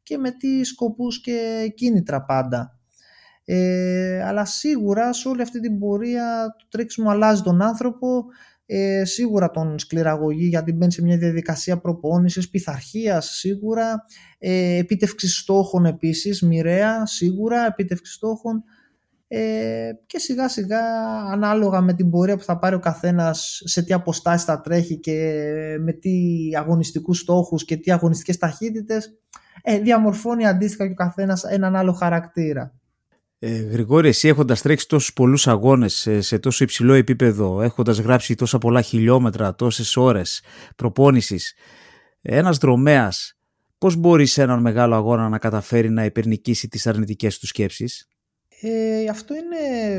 [0.04, 2.80] και με τι σκοπούς και κίνητρα πάντα.
[3.45, 8.26] Ε, αλλά σίγουρα σε όλη αυτή την πορεία το τρέξιμο αλλάζει τον άνθρωπο,
[8.74, 14.06] ε, σίγουρα τον σκληραγωγεί γιατί μπαίνει σε μια διαδικασία προπόνησης, πειθαρχίας σίγουρα,
[14.38, 18.64] ε, επίτευξη στόχων επίσης, μοιραία σίγουρα, επίτευξη στόχων
[19.28, 20.80] ε, και σιγά σιγά
[21.32, 25.46] ανάλογα με την πορεία που θα πάρει ο καθένας σε τι αποστάσεις θα τρέχει και
[25.80, 26.12] με τι
[26.58, 29.18] αγωνιστικούς στόχους και τι αγωνιστικές ταχύτητες
[29.64, 32.81] ε, διαμορφώνει αντίστοιχα και ο καθένας έναν άλλο χαρακτήρα.
[33.44, 38.36] Ε, Γρηγόρη, εσύ έχοντας τρέξει τόσους πολλούς αγώνες σε, σε τόσο υψηλό επίπεδο, έχοντας γράψει
[38.36, 40.42] τόσα πολλά χιλιόμετρα, τόσες ώρες
[40.76, 41.54] προπόνησης,
[42.22, 43.38] ένας δρομέας,
[43.78, 48.08] πώς μπορεί σε έναν μεγάλο αγώνα να καταφέρει να υπερνικήσει τις αρνητικές του σκέψεις;
[48.62, 49.94] Ε, αυτό είναι,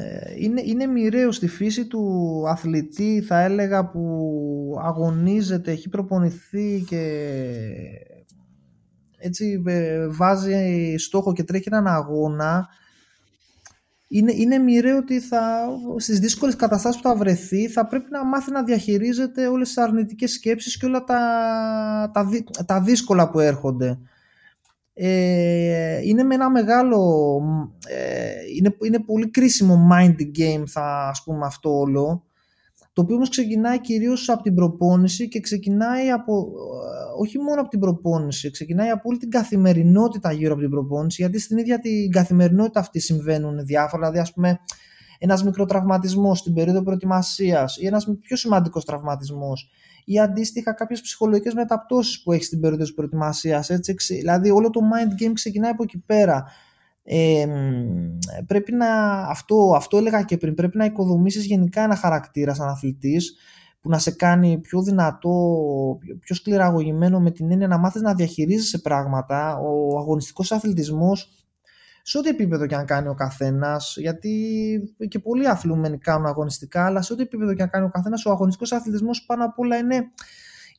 [0.00, 7.02] ε, είναι, είναι μοιραίο στη φύση του αθλητή θα έλεγα που αγωνίζεται, έχει προπονηθεί και
[9.26, 12.68] έτσι ε, βάζει στόχο και τρέχει έναν αγώνα
[14.08, 18.50] είναι, είναι μοιραίο ότι θα, στις δύσκολες καταστάσεις που θα βρεθεί θα πρέπει να μάθει
[18.50, 22.28] να διαχειρίζεται όλες τις αρνητικές σκέψεις και όλα τα, τα,
[22.66, 23.98] τα δύσκολα που έρχονται.
[24.94, 27.40] Ε, είναι με ένα μεγάλο
[27.86, 32.24] ε, είναι, είναι πολύ κρίσιμο mind game θα ας πούμε αυτό όλο
[32.96, 37.70] το οποίο όμως ξεκινάει κυρίως από την προπόνηση και ξεκινάει από, ε, όχι μόνο από
[37.70, 42.10] την προπόνηση, ξεκινάει από όλη την καθημερινότητα γύρω από την προπόνηση, γιατί στην ίδια την
[42.10, 44.60] καθημερινότητα αυτή συμβαίνουν διάφορα, δηλαδή ας πούμε
[45.18, 49.70] ένας μικροτραυματισμός στην περίοδο προετοιμασίας ή ένας πιο σημαντικός τραυματισμός
[50.04, 53.70] ή αντίστοιχα κάποιες ψυχολογικές μεταπτώσεις που έχει στην περίοδο της προετοιμασίας.
[53.70, 56.44] Έτσι, δηλαδή όλο το mind game ξεκινάει από εκεί πέρα
[58.46, 63.36] πρέπει να, αυτό, αυτό έλεγα και πριν, πρέπει να οικοδομήσεις γενικά ένα χαρακτήρα σαν αθλητής
[63.80, 65.58] που να σε κάνει πιο δυνατό,
[66.20, 69.56] πιο σκληραγωγημένο με την έννοια να μάθεις να διαχειρίζεσαι πράγματα.
[69.56, 71.30] Ο αγωνιστικός αθλητισμός
[72.02, 74.30] σε ό,τι επίπεδο και αν κάνει ο καθένας, γιατί
[75.08, 78.30] και πολλοί αθλούμενοι κάνουν αγωνιστικά, αλλά σε ό,τι επίπεδο και αν κάνει ο καθένας, ο
[78.30, 79.96] αγωνιστικός αθλητισμός πάνω απ' όλα είναι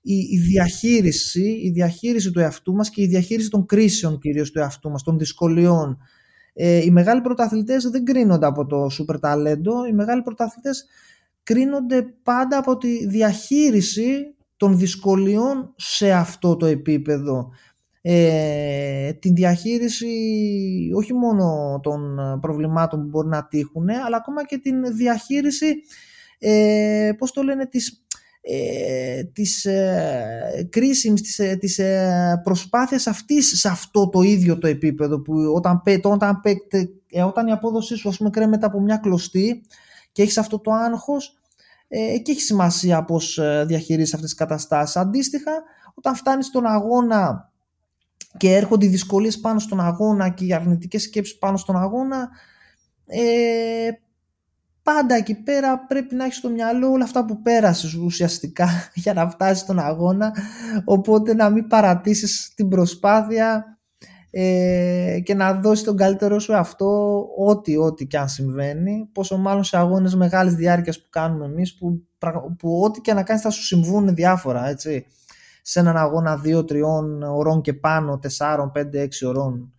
[0.01, 4.59] η, η, διαχείριση, η διαχείριση του εαυτού μας και η διαχείριση των κρίσεων κυρίως του
[4.59, 5.97] εαυτού μας, των δυσκολιών
[6.59, 10.85] ε, οι μεγάλοι πρωταθλητές δεν κρίνονται από το σούπερ ταλέντο, οι μεγάλοι πρωταθλητές
[11.43, 17.49] κρίνονται πάντα από τη διαχείριση των δυσκολιών σε αυτό το επίπεδο.
[18.01, 20.07] Ε, την διαχείριση
[20.95, 25.75] όχι μόνο των προβλημάτων που μπορεί να τύχουν αλλά ακόμα και την διαχείριση
[26.39, 28.06] ε, πώς το λένε της
[28.49, 34.67] ε, της ε, κρίσιμης, της, ε, της ε, προσπάθειας αυτής σε αυτό το ίδιο το
[34.67, 36.41] επίπεδο που όταν, όταν,
[37.10, 39.62] ε, όταν η απόδοσή σου ας πούμε κρέμεται από μια κλωστή
[40.12, 41.38] και έχεις αυτό το άγχος
[41.88, 44.95] ε, και έχει σημασία πώς ε, διαχειρίζεις αυτές τις καταστάσεις.
[44.95, 45.51] Αντίστοιχα,
[45.93, 47.51] όταν φτάνεις στον αγώνα
[48.38, 52.29] και έρχονται οι δυσκολίες πάνω στον αγώνα και οι αρνητικές σκέψεις πάνω στον αγώνα
[53.05, 53.89] ε,
[54.93, 58.67] πάντα εκεί πέρα πρέπει να έχεις στο μυαλό όλα αυτά που πέρασες ουσιαστικά
[59.04, 60.34] για να φτάσεις στον αγώνα.
[60.86, 63.78] Οπότε να μην παρατήσεις την προσπάθεια
[64.30, 69.10] ε, και να δώσεις τον καλύτερο σου αυτό ό,τι ό,τι και αν συμβαίνει.
[69.12, 72.08] Πόσο μάλλον σε αγώνες μεγάλης διάρκειας που κάνουμε εμείς που,
[72.58, 75.06] που ό,τι και να κάνεις θα σου συμβούν διάφορα έτσι.
[75.62, 76.82] Σε έναν αγώνα 2-3
[77.36, 79.71] ωρών και πάνω 4, 5, 6 ωρών.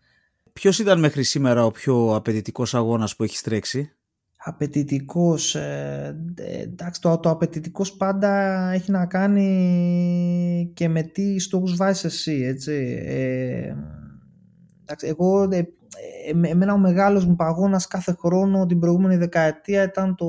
[0.53, 3.98] Ποιος ήταν μέχρι σήμερα ο πιο απαιτητικός αγώνας που έχεις τρέξει;
[4.49, 6.17] Απαιτητικός ε,
[6.63, 8.31] εντάξει το, το απαιτητικός πάντα
[8.71, 13.03] έχει να κάνει και με τι στόχους βάζεις εσύ έτσι.
[13.07, 13.75] Ε,
[14.83, 20.15] εντάξει, εγώ ε, ε, εμένα ο μεγάλος μου παγώνας κάθε χρόνο την προηγούμενη δεκαετία ήταν
[20.15, 20.27] το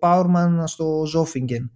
[0.00, 1.68] Powerman στο Zofingen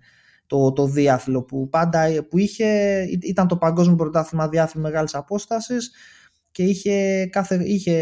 [0.46, 5.90] το, το διάθλο που πάντα που είχε, ήταν το παγκόσμιο πρωτάθλημα διάθλου μεγάλης απόστασης
[6.52, 7.96] και είχε, κάθε, είχε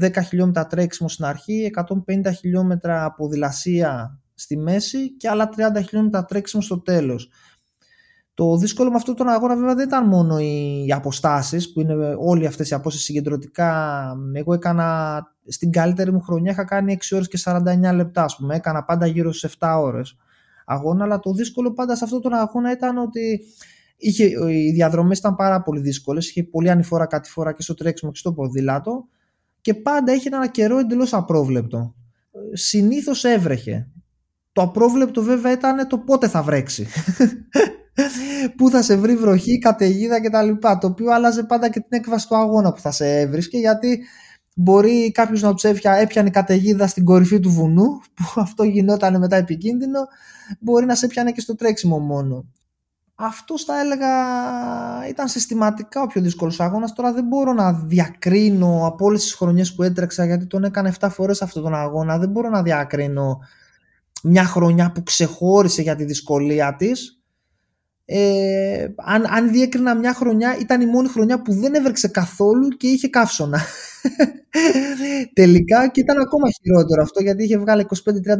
[0.00, 1.70] 10 χιλιόμετρα τρέξιμο στην αρχή,
[2.06, 7.30] 150 χιλιόμετρα ποδηλασία στη μέση και άλλα 30 χιλιόμετρα τρέξιμο στο τέλος.
[8.34, 12.46] Το δύσκολο με αυτόν τον αγώνα βέβαια δεν ήταν μόνο οι αποστάσεις που είναι όλοι
[12.46, 14.12] αυτές οι απόστασεις συγκεντρωτικά.
[14.32, 18.56] Εγώ έκανα στην καλύτερη μου χρονιά είχα κάνει 6 ώρες και 49 λεπτά ας πούμε.
[18.56, 20.16] Έκανα πάντα γύρω στις 7 ώρες.
[20.64, 23.40] αγώνα, αλλά το δύσκολο πάντα σε αυτόν τον αγώνα ήταν ότι
[23.98, 28.18] είχε, οι διαδρομές ήταν πάρα πολύ δύσκολες, είχε πολύ ανηφόρα κατηφόρα και στο τρέξιμο και
[28.18, 29.08] στο ποδήλατο
[29.60, 31.94] και πάντα είχε ένα καιρό εντελώς απρόβλεπτο.
[32.52, 33.88] Συνήθως έβρεχε.
[34.52, 36.86] Το απρόβλεπτο βέβαια ήταν το πότε θα βρέξει.
[38.56, 40.68] πού θα σε βρει βροχή, καταιγίδα κτλ.
[40.80, 44.00] Το οποίο άλλαζε πάντα και την έκβαση του αγώνα που θα σε έβρισκε γιατί
[44.54, 45.66] μπορεί κάποιος να του
[46.00, 50.00] έπιανε καταιγίδα στην κορυφή του βουνού, που αυτό γινόταν μετά επικίνδυνο,
[50.60, 52.46] μπορεί να σε έπιανε και στο τρέξιμο μόνο.
[53.20, 54.08] Αυτός θα έλεγα
[55.08, 56.92] ήταν συστηματικά ο πιο δύσκολος αγώνας.
[56.92, 61.08] Τώρα δεν μπορώ να διακρίνω από όλες τις χρονιές που έτρεξα, γιατί τον έκανα 7
[61.10, 62.18] φορές αυτόν τον αγώνα.
[62.18, 63.38] Δεν μπορώ να διακρίνω
[64.22, 67.18] μια χρονιά που ξεχώρισε για τη δυσκολία της
[68.04, 72.86] ε, αν, αν διέκρινα μια χρονιά ήταν η μόνη χρονιά που δεν έβρεξε καθόλου και
[72.86, 73.60] είχε καύσωνα
[75.34, 77.86] τελικά και ήταν ακόμα χειρότερο αυτό γιατί είχε βγάλει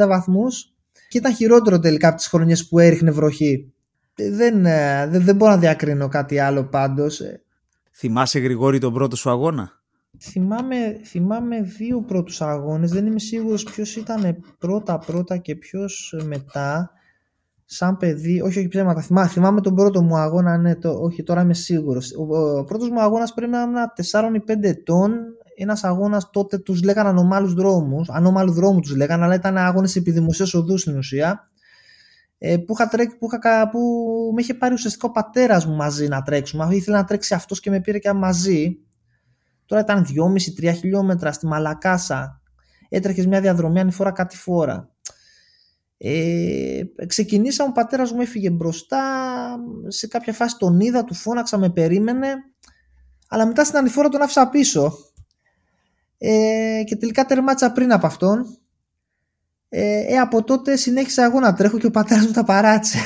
[0.04, 0.74] 25-30 βαθμούς
[1.08, 3.77] και ήταν χειρότερο τελικά από τις χρονιές που έριχνε βροχή ε,
[4.30, 7.20] δεν, ε, δεν, δεν μπορώ να διακρίνω κάτι άλλο πάντως
[7.92, 9.72] Θυμάσαι Γρηγόρη τον πρώτο σου αγώνα;
[10.20, 16.90] Θυμάμαι, θυμάμαι δύο πρώτους αγώνες δεν είμαι σίγουρος ποιος ήταν πρώτα πρώτα και ποιος μετά
[17.70, 21.40] σαν παιδί, όχι, όχι ψέματα, θυμάμαι, θυμάμαι τον πρώτο μου αγώνα, ναι, το, όχι, τώρα
[21.40, 22.12] είμαι σίγουρος.
[22.18, 25.12] Ο, ο πρώτος μου αγώνας πρέπει να είναι 4 ή 5 ετών.
[25.56, 28.08] Ένας αγώνας τότε τους λέγανε ανομάλου δρόμους.
[28.10, 31.50] Ανώμαλου δρόμου τους λέγανε, αλλά ήταν αγώνες επί δημοσίου οδούς στην ουσία.
[32.38, 33.78] Ε, που, είχα τρέξει, που, είχα, που
[34.34, 36.68] με είχε πάρει ουσιαστικά ο πατέρας μου μαζί να τρέξουμε.
[36.70, 38.78] Ήθελε να τρέξει αυτός και με πήρε και μαζί.
[39.66, 40.06] Τώρα ήταν
[40.62, 42.42] 2,5-3 χιλιόμετρα στη Μαλακάσα.
[42.88, 44.90] Έτρεχες μια διαδρομή ανηφόρα κάτι φορά.
[45.98, 49.02] Ε, ξεκινήσαμε, ο πατέρας μου έφυγε μπροστά,
[49.88, 52.34] σε κάποια φάση τον είδα, του φώναξα, με περίμενε,
[53.28, 54.92] αλλά μετά στην ανηφόρα τον άφησα πίσω.
[56.18, 58.57] Ε, και τελικά τερμάτισα πριν από αυτόν.
[59.68, 62.98] Ε, ε, από τότε συνέχισα εγώ να τρέχω και ο πατέρας μου τα παράτησε.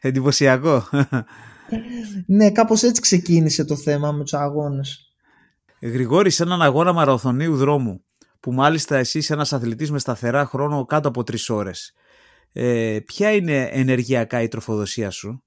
[0.00, 0.84] Εντυπωσιακό.
[2.26, 5.12] ναι, κάπως έτσι ξεκίνησε το θέμα με τους αγώνες.
[5.80, 8.04] Γρηγόρη, σε έναν αγώνα μαραθωνίου δρόμου,
[8.40, 11.92] που μάλιστα εσύ είσαι ένας αθλητής με σταθερά χρόνο κάτω από τρεις ώρες.
[12.52, 15.42] Ε, ποια είναι ενεργειακά η τροφοδοσία σου;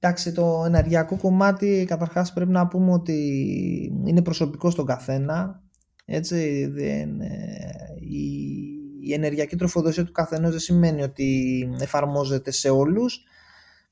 [0.00, 3.14] Εντάξει, το ενεργειακό κομμάτι καταρχάς πρέπει να πούμε ότι
[4.06, 5.62] είναι προσωπικό στον καθένα.
[6.04, 8.26] Έτσι, δεν, ε, η,
[9.00, 13.24] η ενεργειακή τροφοδοσία του καθενός δεν σημαίνει ότι εφαρμόζεται σε όλους.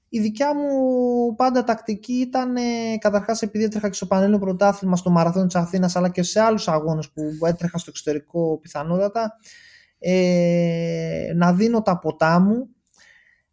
[0.08, 2.60] Η δικιά μου πάντα τακτική ήταν ε,
[2.98, 6.68] καταρχάς επειδή έτρεχα και στο πανέλληνο πρωτάθλημα στο μαραθώνιο της Αθήνας αλλά και σε άλλους
[6.68, 9.36] αγώνες που έτρεχα στο εξωτερικό πιθανότατα
[9.98, 12.68] ε, να δίνω τα ποτά μου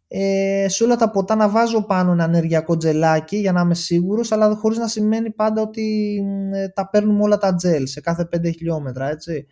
[0.08, 4.32] ε, σε όλα τα ποτά να βάζω πάνω ένα ενεργειακό τζελάκι για να είμαι σίγουρος
[4.32, 6.16] αλλά χωρίς να σημαίνει πάντα ότι
[6.52, 9.46] ε, τα παίρνουμε όλα τα τζελ σε κάθε 5 χιλιόμετρα έτσι.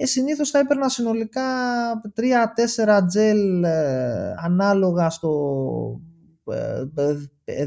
[0.00, 1.42] Ε, συνήθως θα έπαιρνα συνολικά
[2.16, 6.00] 3-4 τζελ ε, ανάλογα στο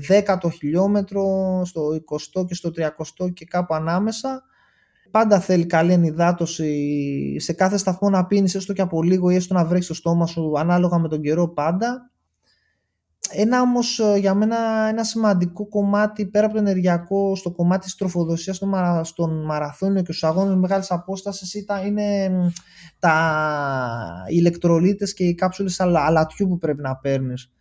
[0.07, 1.25] 10 χιλιόμετρο,
[1.65, 1.81] στο
[2.37, 2.69] 20 και στο
[3.19, 4.43] 30 και κάπου ανάμεσα.
[5.11, 9.53] Πάντα θέλει καλή ενυδάτωση σε κάθε σταθμό να πίνεις έστω και από λίγο ή έστω
[9.53, 12.10] να βρέξεις το στόμα σου ανάλογα με τον καιρό πάντα.
[13.33, 17.95] Ένα όμως ε, για μένα ένα σημαντικό κομμάτι πέρα από το ενεργειακό στο κομμάτι της
[17.95, 18.61] τροφοδοσίας
[19.01, 22.31] στον μαραθώνιο και στους αγώνες μεγάλης απόστασης ήταν, είναι
[22.99, 27.51] τα ηλεκτρολίτες και οι κάψουλες αλατιού που πρέπει να παίρνεις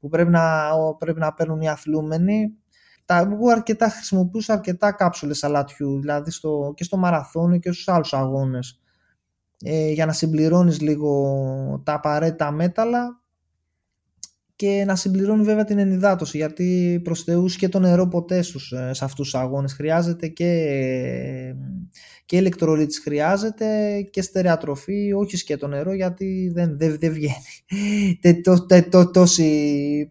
[0.00, 2.54] που πρέπει να, πρέπει να παίρνουν οι αθλούμενοι.
[3.04, 8.12] Τα, εγώ αρκετά, χρησιμοποιούσα αρκετά κάψουλες αλατιού, δηλαδή στο, και στο μαραθώνιο και στους άλλους
[8.12, 8.80] αγώνες,
[9.64, 13.19] ε, για να συμπληρώνεις λίγο τα απαραίτητα μέταλλα
[14.60, 18.92] και να συμπληρώνει βέβαια την ενυδάτωση γιατί προς Θεούς και το νερό ποτέ στους, ε,
[18.92, 20.50] σε αυτούς τους αγώνες χρειάζεται και,
[22.26, 27.36] και ηλεκτρολίτης χρειάζεται και στερεατροφή όχι και το νερό γιατί δεν, δεν, δεν βγαίνει
[28.20, 30.10] τε, το, τε, το, τόσοι,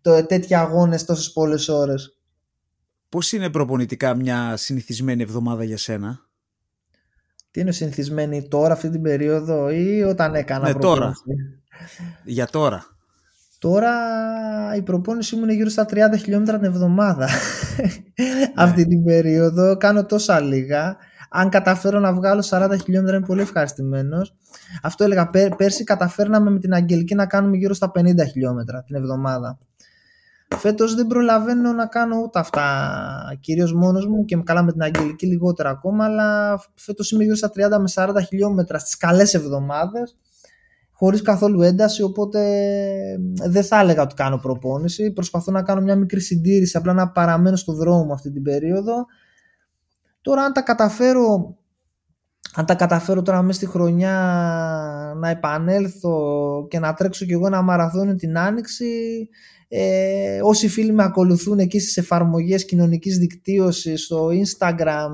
[0.00, 2.18] το, τέτοια αγώνες τόσες πολλές ώρες.
[3.08, 6.28] Πώς είναι προπονητικά μια συνηθισμένη εβδομάδα για σένα;
[7.50, 11.12] Τι είναι συνηθισμένη τώρα αυτή την περίοδο ή όταν έκανα ναι, τώρα.
[12.24, 12.93] Για τώρα.
[13.64, 13.94] Τώρα
[14.76, 17.28] η προπόνησή μου είναι γύρω στα 30 χιλιόμετρα την εβδομάδα
[18.54, 18.86] αυτή ναι.
[18.86, 19.76] την περίοδο.
[19.76, 20.96] Κάνω τόσα λίγα.
[21.30, 24.34] Αν καταφέρω να βγάλω 40 χιλιόμετρα είμαι πολύ ευχαριστημένος.
[24.82, 28.02] Αυτό έλεγα πέρσι καταφέρναμε με την Αγγελική να κάνουμε γύρω στα 50
[28.32, 29.58] χιλιόμετρα την εβδομάδα.
[30.56, 35.26] Φέτος δεν προλαβαίνω να κάνω ούτε αυτά κυρίως μόνος μου και καλά με την Αγγελική
[35.26, 40.16] λιγότερα ακόμα αλλά φέτος είμαι γύρω στα 30 με 40 χιλιόμετρα στις καλές εβδομάδες
[40.96, 42.40] χωρίς καθόλου ένταση, οπότε
[43.48, 45.12] δεν θα έλεγα ότι κάνω προπόνηση.
[45.12, 48.94] Προσπαθώ να κάνω μια μικρή συντήρηση, απλά να παραμένω στο δρόμο αυτή την περίοδο.
[50.20, 51.56] Τώρα αν τα καταφέρω
[52.56, 54.12] αν τα καταφέρω τώρα μέσα στη χρονιά
[55.16, 56.16] να επανέλθω
[56.70, 59.28] και να τρέξω κι εγώ ένα μαραθώνιο την Άνοιξη
[59.68, 65.10] ε, όσοι φίλοι με ακολουθούν εκεί στις εφαρμογές κοινωνικής δικτύωσης στο Instagram,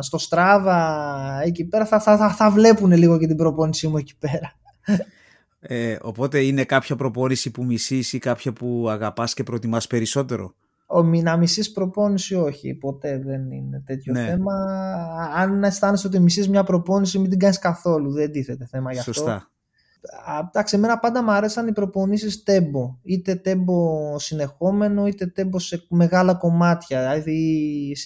[0.00, 0.80] στο Strava
[1.44, 4.52] εκεί πέρα θα, θα, θα, βλέπουν λίγο και την προπόνησή μου εκεί πέρα
[5.68, 10.54] ε, οπότε είναι κάποια προπόνηση που μισείς ή κάποια που αγαπάς και προτιμάς περισσότερο;
[10.86, 12.74] Ο, να μισείς προπόνηση, όχι.
[12.74, 14.26] Ποτέ δεν είναι τέτοιο ναι.
[14.26, 14.54] θέμα.
[15.34, 18.12] Αν αισθάνεσαι ότι μισείς μια προπόνηση, μην την κάνεις καθόλου.
[18.12, 19.12] Δεν τίθεται θέμα γι' αυτό.
[19.12, 19.50] Σωστά.
[20.48, 22.98] Εντάξει, εμένα πάντα μου αρέσαν οι προπονήσεις τέμπο.
[23.02, 27.00] Είτε τέμπο συνεχόμενο, είτε τέμπο σε μεγάλα κομμάτια.
[27.00, 27.96] Δηλαδή,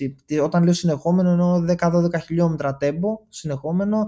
[0.42, 4.06] όταν λέω συνεχόμενο, εννοώ 10-12 χιλιόμετρα τέμπο συνεχόμενο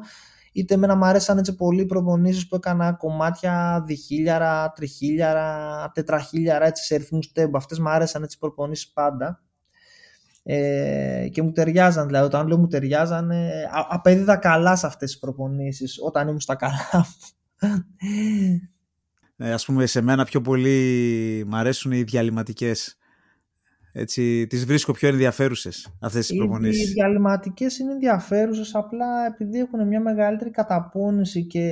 [0.52, 6.96] είτε εμένα μου αρέσαν έτσι πολύ προπονήσεις που έκανα κομμάτια διχίλιαρα, τριχίλιαρα, τετραχίλιαρα έτσι σε
[6.96, 7.56] ρυθμούς τέμπου.
[7.56, 9.42] Αυτές μου άρεσαν έτσι προπονήσεις πάντα.
[10.42, 13.50] Ε, και μου ταιριάζαν, δηλαδή όταν λέω μου ταιριάζαν, ε,
[13.88, 17.04] απέδιδα καλά σε αυτές τις προπονήσεις όταν ήμουν στα καλά μου.
[19.36, 22.96] Ε, ας πούμε σε μένα πιο πολύ μου αρέσουν οι διαλυματικές
[23.92, 26.90] έτσι, τις βρίσκω πιο ενδιαφέρουσες αυτές τις προπονήσεις.
[26.90, 31.66] Οι διαλυματικές είναι ενδιαφέρουσες απλά επειδή έχουν μια μεγαλύτερη καταπώνηση και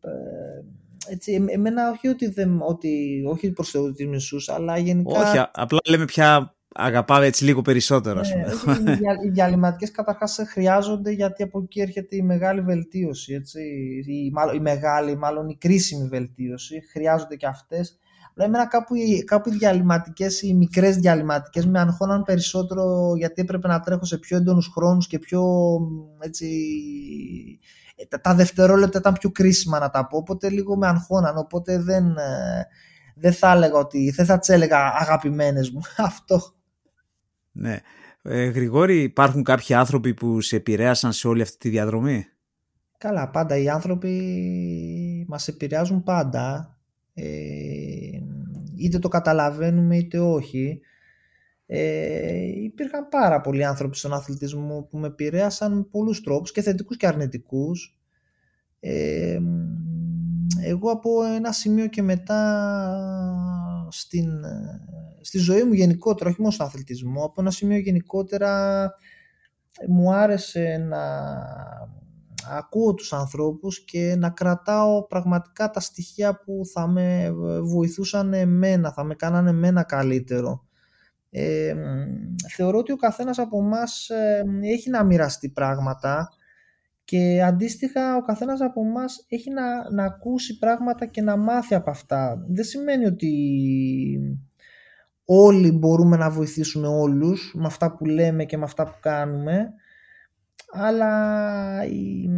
[0.00, 5.20] ε, έτσι, εμένα όχι ότι, δεν, ότι όχι προς το τις μισούς, αλλά γενικά...
[5.20, 8.20] Όχι, απλά λέμε πια αγαπάμε έτσι λίγο περισσότερο.
[8.20, 8.44] Ας ναι,
[8.74, 8.98] πούμε.
[9.26, 13.34] οι διαλυματικές καταρχάς χρειάζονται γιατί από εκεί έρχεται η μεγάλη βελτίωση.
[13.34, 13.60] Έτσι,
[14.06, 16.82] η, μάλλον, η μεγάλη, μάλλον η κρίσιμη βελτίωση.
[16.92, 17.98] Χρειάζονται και αυτές.
[18.36, 23.80] Αλλά εμένα κάπου, κάπου οι διαλυματικές, οι μικρές διαλυματικές με αγχώναν περισσότερο γιατί έπρεπε να
[23.80, 25.42] τρέχω σε πιο έντονους χρόνους και πιο
[26.18, 26.48] έτσι,
[28.20, 32.66] τα δευτερόλεπτα ήταν πιο κρίσιμα να τα πω, οπότε λίγο με αγχώναν, οπότε δεν, ε,
[33.14, 36.40] δεν θα έλεγα ότι, δεν θα τις έλεγα αγαπημένες μου, αυτό.
[37.52, 37.80] Ναι.
[38.22, 42.26] Ε, Γρηγόρη, υπάρχουν κάποιοι άνθρωποι που σε επηρέασαν σε όλη αυτή τη διαδρομή;
[42.98, 46.76] Καλά, πάντα οι άνθρωποι μας επηρεάζουν πάντα
[47.14, 47.24] ε,
[48.76, 50.80] είτε το καταλαβαίνουμε είτε όχι.
[51.66, 56.96] Ε, υπήρχαν πάρα πολλοί άνθρωποι στον αθλητισμό που με επηρέασαν με πολλούς τρόπους και θετικούς
[56.96, 57.98] και αρνητικούς.
[58.80, 59.38] Ε,
[60.64, 62.40] εγώ από ένα σημείο και μετά
[63.90, 64.30] στην,
[65.20, 68.90] στη ζωή μου γενικότερα, όχι μόνο στον αθλητισμό, από ένα σημείο γενικότερα
[69.88, 70.98] μου άρεσε να
[72.50, 77.32] ακούω τους ανθρώπους και να κρατάω πραγματικά τα στοιχεία που θα με
[77.62, 80.66] βοηθούσαν εμένα, θα με κάνανε εμένα καλύτερο.
[81.30, 81.74] Ε,
[82.54, 84.10] θεωρώ ότι ο καθένας από εμάς
[84.62, 86.28] έχει να μοιραστεί πράγματα
[87.04, 91.90] και αντίστοιχα ο καθένας από εμάς έχει να, να ακούσει πράγματα και να μάθει από
[91.90, 92.44] αυτά.
[92.48, 93.30] Δεν σημαίνει ότι
[95.24, 99.74] όλοι μπορούμε να βοηθήσουμε όλους με αυτά που λέμε και με αυτά που κάνουμε
[100.72, 102.28] αλλά η,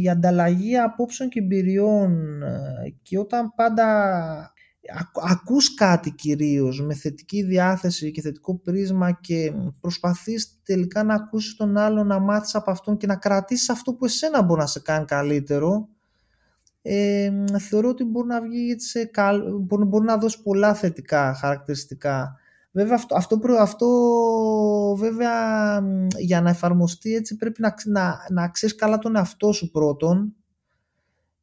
[0.00, 3.86] η ανταλλαγή απόψεων και εμπειριών ε, και όταν πάντα
[5.30, 11.76] ακούς κάτι κυρίως με θετική διάθεση και θετικό πρίσμα και προσπαθείς τελικά να ακούσεις τον
[11.76, 15.04] άλλο να μάθεις από αυτόν και να κρατήσεις αυτό που εσένα μπορεί να σε κάνει
[15.04, 15.88] καλύτερο
[16.82, 19.10] ε, θεωρώ ότι μπορεί να βγει έτσι,
[19.60, 22.36] μπορεί, μπορεί να δώσει πολλά θετικά χαρακτηριστικά
[22.78, 23.86] Βέβαια αυτό, αυτό, αυτό
[24.96, 25.32] βέβαια
[26.18, 30.34] για να εφαρμοστεί έτσι πρέπει να, να, να ξέρεις καλά τον εαυτό σου πρώτον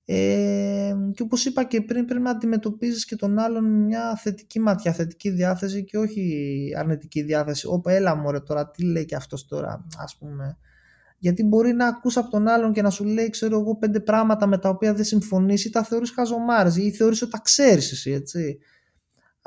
[0.05, 4.59] ε, και όπως είπα και πριν πρέπει να αντιμετωπίζεις και τον άλλον με μια θετική
[4.59, 7.67] ματιά, θετική διάθεση και όχι αρνητική διάθεση.
[7.67, 10.57] Όπα έλα μωρέ τώρα τι λέει και αυτός τώρα ας πούμε.
[11.17, 14.47] Γιατί μπορεί να ακούς από τον άλλον και να σου λέει ξέρω εγώ πέντε πράγματα
[14.47, 18.11] με τα οποία δεν συμφωνείς ή τα θεωρείς χαζομάρες ή θεωρείς ότι τα ξέρεις εσύ
[18.11, 18.59] έτσι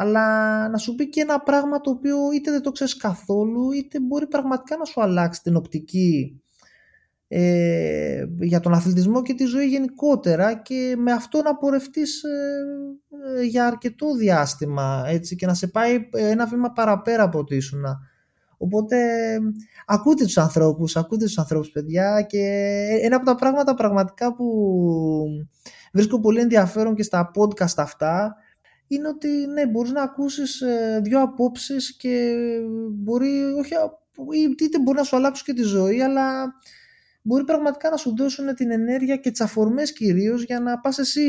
[0.01, 4.01] αλλά να σου πει και ένα πράγμα το οποίο είτε δεν το ξέρεις καθόλου είτε
[4.01, 6.43] μπορεί πραγματικά να σου αλλάξει την οπτική
[7.29, 13.43] ε, για τον αθλητισμό και τη ζωή γενικότερα και με αυτό να πορευτείς ε, ε,
[13.43, 17.85] για αρκετό διάστημα έτσι, και να σε πάει ένα βήμα παραπέρα από ό,τι ήσουν.
[18.59, 18.97] Οπότε
[19.87, 22.39] ακούτε τους ανθρώπους, ακούτε τους ανθρώπους παιδιά και
[23.03, 24.45] ένα από τα πράγματα πραγματικά που
[25.93, 28.37] βρίσκω πολύ ενδιαφέρον και στα podcast αυτά
[28.89, 32.35] είναι ότι ναι, μπορείς να ακούσεις ε, δύο απόψεις και
[32.91, 33.75] μπορεί, όχι,
[34.63, 36.55] είτε μπορεί να σου αλλάξουν και τη ζωή, αλλά
[37.23, 41.23] μπορεί πραγματικά να σου δώσουν την ενέργεια και τις αφορμές κυρίως για να πας εσύ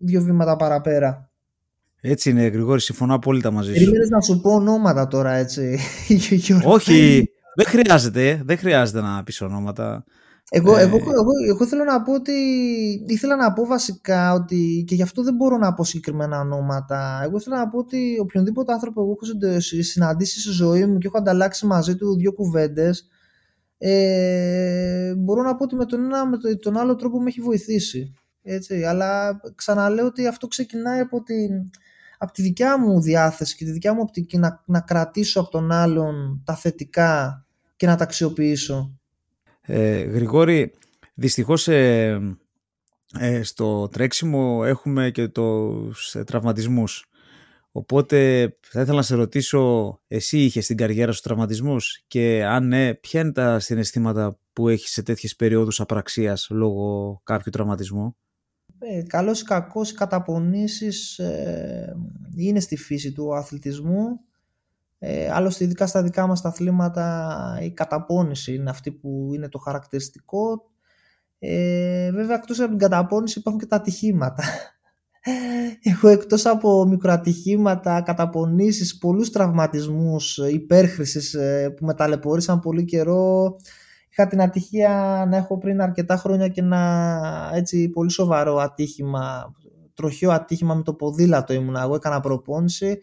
[0.00, 1.28] δύο βήματα παραπέρα.
[2.00, 3.78] Έτσι είναι, Γρηγόρη, συμφωνώ απόλυτα μαζί σου.
[3.78, 5.78] Περίμενες να σου πω ονόματα τώρα, έτσι.
[6.64, 10.04] όχι, δεν χρειάζεται, δεν χρειάζεται να πεις ονόματα.
[10.50, 10.82] Εγώ, ε...
[10.82, 12.32] εγώ, εγώ, εγώ, θέλω να πω ότι
[13.06, 17.20] ήθελα να πω βασικά ότι και γι' αυτό δεν μπορώ να πω συγκεκριμένα ονόματα.
[17.24, 21.18] Εγώ ήθελα να πω ότι οποιονδήποτε άνθρωπο εγώ έχω συναντήσει στη ζωή μου και έχω
[21.18, 23.08] ανταλλάξει μαζί του δύο κουβέντες,
[23.78, 28.14] ε, μπορώ να πω ότι με τον ένα με τον άλλο τρόπο με έχει βοηθήσει.
[28.42, 31.70] Έτσι, αλλά ξαναλέω ότι αυτό ξεκινάει από, την,
[32.18, 35.72] από τη δικιά μου διάθεση και τη δικιά μου οπτική να, να κρατήσω από τον
[35.72, 37.44] άλλον τα θετικά
[37.76, 38.98] και να τα αξιοποιήσω.
[39.66, 40.72] Ε, Γρηγόρη,
[41.14, 42.36] δυστυχώς ε,
[43.18, 47.06] ε, στο τρέξιμο έχουμε και τους ε, τραυματισμούς.
[47.72, 52.94] Οπότε θα ήθελα να σε ρωτήσω, εσύ είχες στην καριέρα σου τραυματισμούς; Και αν ναι,
[52.94, 58.16] ποια είναι τα συναισθήματα που έχεις σε τέτοιες περιόδους απραξίας λόγω κάποιου τραυματισμού;
[58.78, 61.96] Ε, καλός ή κακός, οι καταπονήσεις ε,
[62.36, 64.20] είναι στη φύση του αθλητισμού.
[65.06, 69.58] Ε, άλλωστε, ειδικά στα δικά μας τα αθλήματα, η καταπώνηση είναι αυτή που είναι το
[69.58, 70.70] χαρακτηριστικό.
[71.38, 74.42] Ε, βέβαια, εκτός από την καταπώνηση υπάρχουν και τα ατυχήματα.
[75.92, 83.56] Έχω εκτός από μικροατυχήματα, καταπονήσεις, πολλούς τραυματισμούς, υπέρχρησης ε, που με ταλαιπωρήσαν πολύ καιρό.
[84.10, 89.54] Είχα την ατυχία να έχω πριν αρκετά χρόνια και ένα έτσι πολύ σοβαρό ατύχημα,
[89.94, 92.98] τροχαίο ατύχημα με το ποδήλατο ήμουν εγώ, έκανα προπόνηση.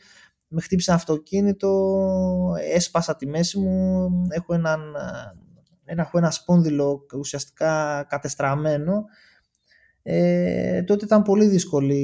[0.54, 4.82] Με χτύπησε ένα αυτοκίνητο, έσπασα τη μέση μου, έχω, έναν,
[5.86, 9.06] ένα, έχω ένα σπόνδυλο ουσιαστικά κατεστραμμένο
[10.04, 11.96] ε, τότε ήταν πολύ δύσκολη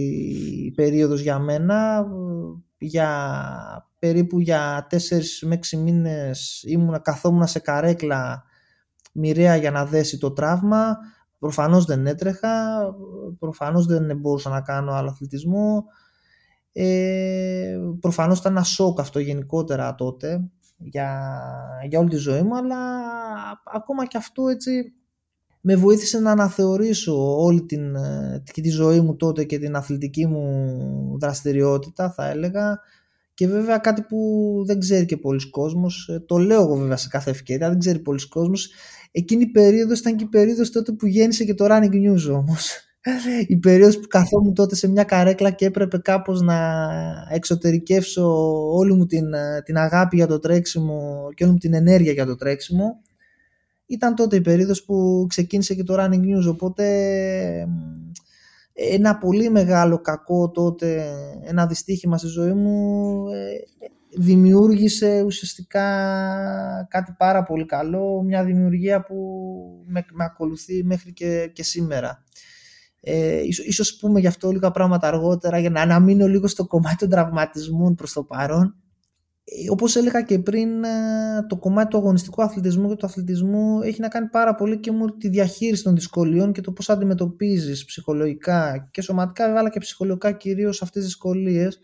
[0.65, 2.05] η περίοδος για μένα.
[2.77, 3.09] Για
[3.99, 4.95] περίπου για 4
[5.41, 8.43] με 6 μήνες ήμουν, καθόμουν σε καρέκλα
[9.13, 10.97] μοιραία για να δέσει το τραύμα.
[11.39, 12.49] Προφανώς δεν έτρεχα,
[13.39, 15.85] προφανώς δεν μπορούσα να κάνω άλλο αθλητισμό.
[16.79, 21.31] Ε, προφανώς ήταν ένα σοκ αυτό γενικότερα τότε για,
[21.89, 22.77] για όλη τη ζωή μου, αλλά
[23.73, 24.93] ακόμα και αυτό έτσι
[25.61, 30.27] με βοήθησε να αναθεωρήσω όλη την, ε, και τη ζωή μου τότε και την αθλητική
[30.27, 32.79] μου δραστηριότητα θα έλεγα
[33.33, 34.17] και βέβαια κάτι που
[34.65, 37.99] δεν ξέρει και πολλοί κόσμος, ε, το λέω εγώ βέβαια σε κάθε ευκαιρία, δεν ξέρει
[37.99, 38.69] πολλοί κόσμος,
[39.11, 42.86] εκείνη η περίοδος ήταν και η περίοδος τότε που γέννησε και το Running News όμως.
[43.47, 46.57] Η περίοδος που καθόμουν τότε σε μια καρέκλα και έπρεπε κάπως να
[47.29, 48.23] εξωτερικεύσω
[48.73, 52.25] όλη μου την, ε, την αγάπη για το τρέξιμο και όλη μου την ενέργεια για
[52.25, 53.01] το τρέξιμο
[53.85, 56.85] ήταν τότε η περίοδος που ξεκίνησε και το Running News οπότε
[58.73, 63.87] ένα πολύ μεγάλο κακό τότε, ένα δυστύχημα στη ζωή μου ε,
[64.17, 65.83] δημιούργησε ουσιαστικά
[66.89, 69.15] κάτι πάρα πολύ καλό, μια δημιουργία που
[69.85, 72.23] με, με ακολουθεί μέχρι και, και σήμερα.
[73.09, 76.95] Ε, ίσως, ίσως πούμε γι' αυτό λίγα πράγματα αργότερα για να αναμείνω λίγο στο κομμάτι
[76.95, 78.75] των τραυματισμών προς το παρόν
[79.49, 80.89] ε, όπως έλεγα και πριν, ε,
[81.47, 85.05] το κομμάτι του αγωνιστικού αθλητισμού και του αθλητισμού έχει να κάνει πάρα πολύ και με
[85.19, 90.81] τη διαχείριση των δυσκολιών και το πώς αντιμετωπίζεις ψυχολογικά και σωματικά αλλά και ψυχολογικά κυρίως
[90.81, 91.79] αυτές τις δυσκολίες.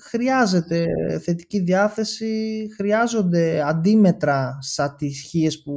[0.00, 0.86] Χρειάζεται
[1.22, 5.72] θετική διάθεση, χρειάζονται αντίμετρα στις ατυχίες που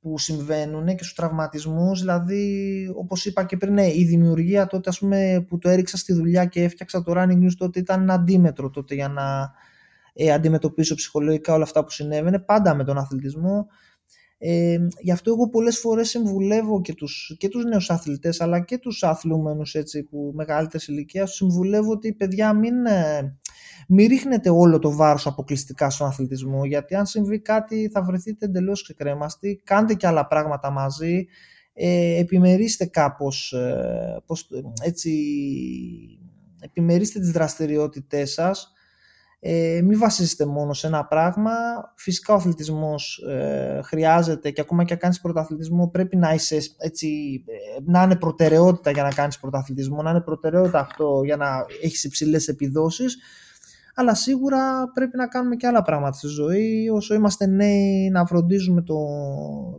[0.00, 4.98] που συμβαίνουν και στους τραυματισμούς δηλαδή όπως είπα και πριν ναι, η δημιουργία τότε ας
[4.98, 8.70] πούμε, που το έριξα στη δουλειά και έφτιαξα το Running News τότε ήταν ένα αντίμετρο
[8.70, 9.50] τότε για να
[10.12, 13.66] ε, αντιμετωπίσω ψυχολογικά όλα αυτά που συνέβαινε πάντα με τον αθλητισμό.
[14.38, 18.78] Ε, γι' αυτό εγώ πολλές φορές συμβουλεύω και τους, και τους νέους αθλητές αλλά και
[18.78, 23.38] τους αθλούμενους έτσι, που μεγαλύτερης ηλικίας συμβουλεύω ότι παιδιά μην, ε,
[23.92, 28.82] μην ρίχνετε όλο το βάρος αποκλειστικά στον αθλητισμό γιατί αν συμβεί κάτι θα βρεθείτε εντελώς
[28.82, 31.26] ξεκρέμαστοι κάντε και άλλα πράγματα μαζί
[31.72, 34.48] ε, επιμερίστε κάπως ε, πώς,
[34.82, 35.12] έτσι,
[36.60, 38.72] επιμερίστε τις δραστηριότητές σας
[39.42, 41.52] ε, μην βασίζετε μόνο σε ένα πράγμα.
[41.96, 47.42] Φυσικά ο αθλητισμός ε, χρειάζεται και ακόμα και αν κάνεις πρωταθλητισμό πρέπει να, είσαι, έτσι,
[47.46, 52.04] ε, να είναι προτεραιότητα για να κάνεις πρωταθλητισμό, να είναι προτεραιότητα αυτό για να έχεις
[52.04, 53.18] υψηλές επιδόσεις.
[53.94, 56.88] Αλλά σίγουρα πρέπει να κάνουμε και άλλα πράγματα στη ζωή.
[56.88, 58.96] Όσο είμαστε νέοι να φροντίζουμε το,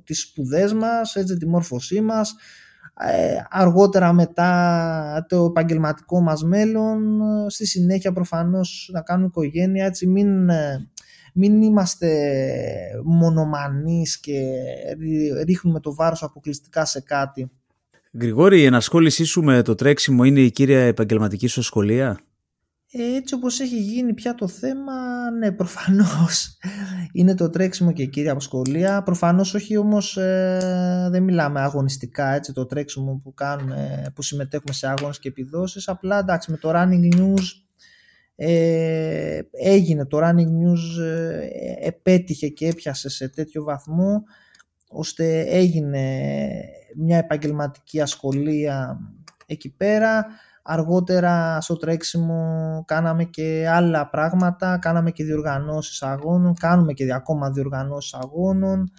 [0.04, 2.36] τις σπουδές μας, έτσι, τη μόρφωσή μας,
[3.00, 10.50] ε, αργότερα μετά το επαγγελματικό μας μέλλον, στη συνέχεια προφανώς να κάνουμε οικογένεια, έτσι μην,
[10.50, 10.90] ε,
[11.34, 12.10] μην είμαστε
[13.04, 14.42] μονομανείς και
[15.46, 17.52] ρίχνουμε το βάρος αποκλειστικά σε κάτι.
[18.14, 22.20] Γρηγόρη, η ενασχόλησή σου με το τρέξιμο είναι η κύρια επαγγελματική σου σχολεία;
[22.94, 26.58] Έτσι όπως έχει γίνει πια το θέμα, ναι προφανώς
[27.14, 29.04] είναι το τρέξιμο και η κύρια σχολεία.
[29.04, 34.88] Προφανώς όχι όμως ε, δεν μιλάμε αγωνιστικά έτσι το τρέξιμο που κάνουμε, που συμμετέχουμε σε
[34.88, 35.88] αγώνες και επιδόσεις.
[35.88, 37.44] Απλά εντάξει με το Running News
[38.36, 44.24] ε, έγινε το Running News ε, επέτυχε και έπιασε σε τέτοιο βαθμό
[44.88, 46.20] ώστε έγινε
[46.96, 49.00] μια επαγγελματική ασχολία
[49.46, 50.26] εκεί πέρα
[50.64, 58.14] Αργότερα στο τρέξιμο κάναμε και άλλα πράγματα, κάναμε και διοργανώσεις αγώνων, κάνουμε και ακόμα διοργανώσεις
[58.14, 58.92] αγώνων.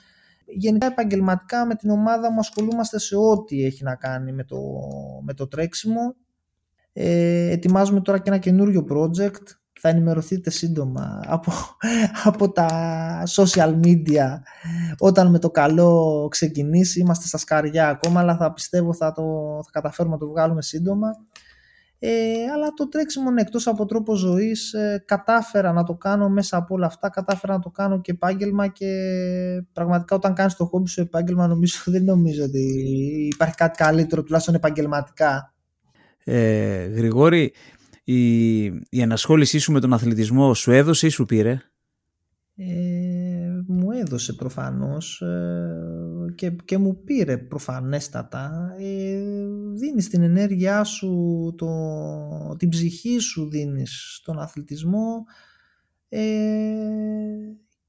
[0.45, 4.59] Γενικά επαγγελματικά με την ομάδα μου ασχολούμαστε σε ό,τι έχει να κάνει με το,
[5.23, 6.15] με το τρέξιμο.
[6.93, 11.53] Ε, ετοιμάζουμε τώρα και ένα καινούριο project θα ενημερωθείτε σύντομα από,
[12.25, 12.69] από τα
[13.29, 14.39] social media
[14.99, 17.01] όταν με το καλό ξεκινήσει.
[17.01, 19.23] Είμαστε στα σκαριά ακόμα, αλλά θα πιστεύω θα, το,
[19.65, 21.09] θα καταφέρουμε να το βγάλουμε σύντομα.
[22.05, 26.57] Ε, αλλά το τρέξιμο είναι εκτός από τρόπο ζωής ε, κατάφερα να το κάνω μέσα
[26.57, 28.87] από όλα αυτά κατάφερα να το κάνω και επάγγελμα και
[29.73, 32.63] πραγματικά όταν κάνεις το χόμπι σου επάγγελμα νομίζω, δεν νομίζω ότι
[33.33, 35.55] υπάρχει κάτι καλύτερο τουλάχιστον επαγγελματικά.
[36.25, 37.53] Ε, Γρηγόρη
[38.05, 41.61] η, η ενασχόλησή σου με τον αθλητισμό σου έδωσε ή σου πήρε;
[42.57, 43.22] Ε,
[43.93, 48.75] μου έδωσε προφανώς ε, και, και μου πήρε προφανέστατα.
[48.79, 49.21] Ε,
[49.73, 55.25] δίνεις την ενέργειά σου, το, την ψυχή σου δίνεις στον αθλητισμό
[56.09, 56.21] ε,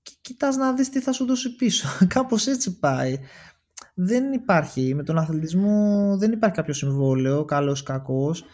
[0.01, 1.88] και κοιτάς να δεις τι θα σου δώσει πίσω.
[2.14, 3.18] Κάπως έτσι πάει.
[3.95, 8.45] Δεν υπάρχει, με τον αθλητισμό δεν υπάρχει κάποιο συμβόλαιο, καλός κακός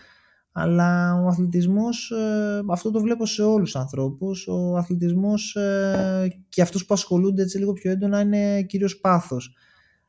[0.59, 6.61] αλλά ο αθλητισμός, ε, αυτό το βλέπω σε όλους τους ανθρώπους, ο αθλητισμός ε, και
[6.61, 9.55] αυτούς που ασχολούνται έτσι λίγο πιο έντονα είναι κυρίως πάθος.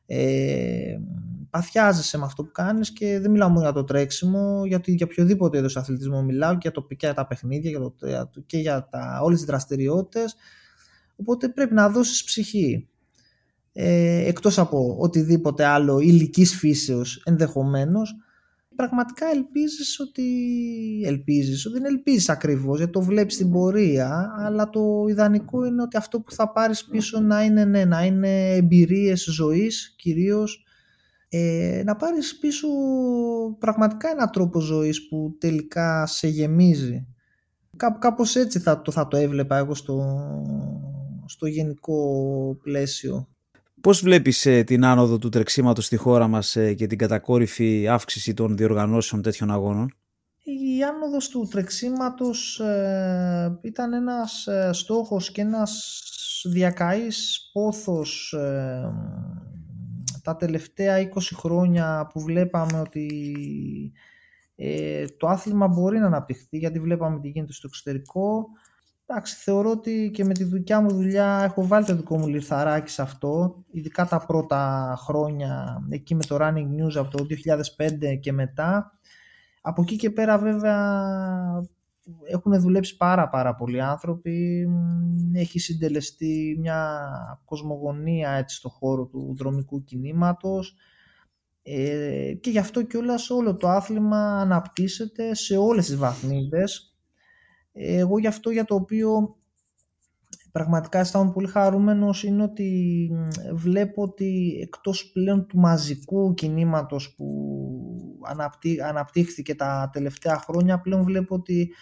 [0.05, 0.97] Ε,
[1.49, 5.57] παθιάζεσαι με αυτό που κάνεις και δεν μιλάω μόνο για το τρέξιμο, γιατί για οποιοδήποτε
[5.57, 9.19] είδος αθλητισμό μιλάω και για, το, και για τα παιχνίδια για το, και για τα,
[9.23, 10.35] όλες τις δραστηριότητες,
[11.15, 12.87] οπότε πρέπει να δώσεις ψυχή.
[13.73, 18.15] Ε, εκτός από οτιδήποτε άλλο υλικής φύσεως ενδεχομένως,
[18.75, 20.23] πραγματικά ελπίζεις ότι
[21.05, 25.97] ελπίζεις, ότι δεν ελπίζεις ακριβώς γιατί το βλέπεις στην πορεία αλλά το ιδανικό είναι ότι
[25.97, 30.65] αυτό που θα πάρεις πίσω να είναι, ναι, να είναι εμπειρίες ζωής κυρίως
[31.29, 32.67] ε, να πάρεις πίσω
[33.59, 37.07] πραγματικά ένα τρόπο ζωής που τελικά σε γεμίζει.
[37.75, 40.05] Κά, κάπως έτσι θα το, θα το έβλεπα εγώ στο,
[41.25, 43.27] στο γενικό πλαίσιο
[43.81, 48.33] Πώς βλέπεις ε, την άνοδο του τρεξίματος στη χώρα μας ε, και την κατακόρυφη αύξηση
[48.33, 49.93] των διοργανώσεων τέτοιων αγώνων;
[50.43, 56.03] Η άνοδος του τρεξίματος ε, ήταν ένας στόχος και ένας
[56.45, 58.35] διακαής πόθος
[60.23, 63.11] τα τελευταία 20 χρόνια που βλέπαμε ότι
[65.17, 68.47] το άθλημα μπορεί να αναπτυχθεί γιατί βλέπαμε τι γίνεται στο εξωτερικό
[69.05, 72.89] Εντάξει, θεωρώ ότι και με τη δικιά μου δουλειά έχω βάλει το δικό μου λιθαράκι
[72.89, 77.25] σε αυτό, ειδικά τα πρώτα χρόνια, εκεί με το Running News από το
[77.77, 78.99] 2005 και μετά.
[79.61, 81.09] Από εκεί και πέρα βέβαια
[82.29, 84.67] έχουν δουλέψει πάρα πάρα πολλοί άνθρωποι,
[85.33, 86.99] έχει συντελεστεί μια
[87.45, 90.75] κοσμογονία έτσι στο χώρο του δρομικού κινήματος.
[91.63, 92.97] Ε, και γι' αυτό και
[93.29, 96.90] όλο το άθλημα αναπτύσσεται σε όλες τις βαθμίδες
[97.73, 99.35] εγώ γι' αυτό για το οποίο
[100.51, 103.09] πραγματικά αισθάνομαι πολύ χαρούμενος είναι ότι
[103.53, 107.27] βλέπω ότι εκτός πλέον του μαζικού κινήματος που
[108.87, 111.73] αναπτύχθηκε τα τελευταία χρόνια πλέον βλέπω ότι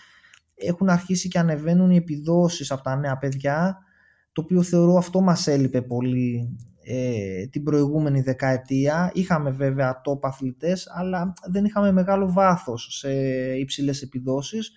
[0.55, 3.77] έχουν αρχίσει και ανεβαίνουν οι επιδόσεις από τα νέα παιδιά
[4.31, 9.11] το οποίο θεωρώ αυτό μας έλειπε πολύ ε, την προηγούμενη δεκαετία.
[9.13, 13.11] Είχαμε βέβαια top αθλητές αλλά δεν είχαμε μεγάλο βάθος σε
[13.57, 14.71] υψηλές επιδόσεις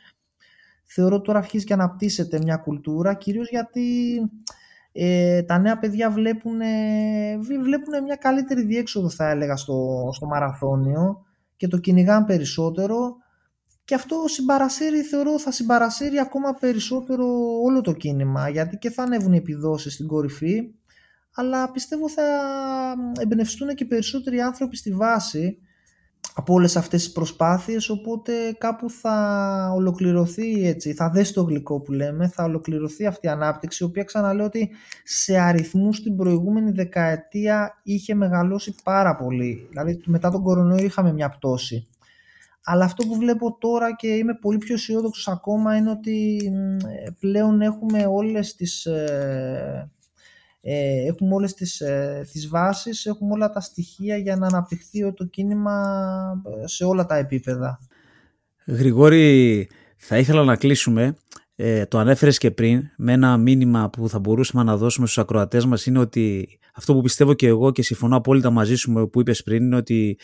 [0.95, 4.17] θεωρώ τώρα αρχίζει και αναπτύσσεται μια κουλτούρα κυρίως γιατί
[4.93, 6.61] ε, τα νέα παιδιά βλέπουν,
[7.63, 11.27] βλέπουν μια καλύτερη διέξοδο θα έλεγα στο, στο μαραθώνιο
[11.57, 13.17] και το κυνηγάν περισσότερο.
[13.85, 17.27] Και αυτό συμπαρασύρει, θεωρώ θα συμπαρασύρει ακόμα περισσότερο
[17.65, 20.75] όλο το κίνημα γιατί και θα ανέβουν οι επιδόσεις στην κορυφή
[21.35, 22.23] αλλά πιστεύω θα
[23.21, 25.59] εμπνευστούν και περισσότεροι άνθρωποι στη βάση
[26.35, 31.93] από όλες αυτές τις προσπάθειες οπότε κάπου θα ολοκληρωθεί έτσι, θα δέσει το γλυκό που
[31.93, 34.71] λέμε, θα ολοκληρωθεί αυτή η ανάπτυξη η οποία ξαναλέω ότι
[35.05, 39.67] σε αριθμούς την προηγούμενη δεκαετία είχε μεγαλώσει πάρα πολύ.
[39.69, 41.87] Δηλαδή μετά τον κορονοϊό είχαμε μια πτώση.
[42.65, 46.41] Αλλά αυτό που βλέπω τώρα και είμαι πολύ πιο αισιόδοξος ακόμα είναι ότι
[47.19, 49.91] πλέον έχουμε όλες τις ε,
[50.65, 55.25] ε, έχουμε όλες τις, ε, τις βάσεις, έχουμε όλα τα στοιχεία για να αναπτυχθεί το
[55.25, 57.81] κίνημα ε, σε όλα τα επίπεδα.
[58.67, 61.17] Γρηγόρη, θα ήθελα να κλείσουμε.
[61.57, 65.67] Ε, το ανέφερες και πριν με ένα μήνυμα που θα μπορούσαμε να δώσουμε στους ακροατές
[65.67, 69.43] μας είναι ότι αυτό που πιστεύω και εγώ και συμφωνώ απόλυτα μαζί σου που είπες
[69.43, 70.19] πριν είναι ότι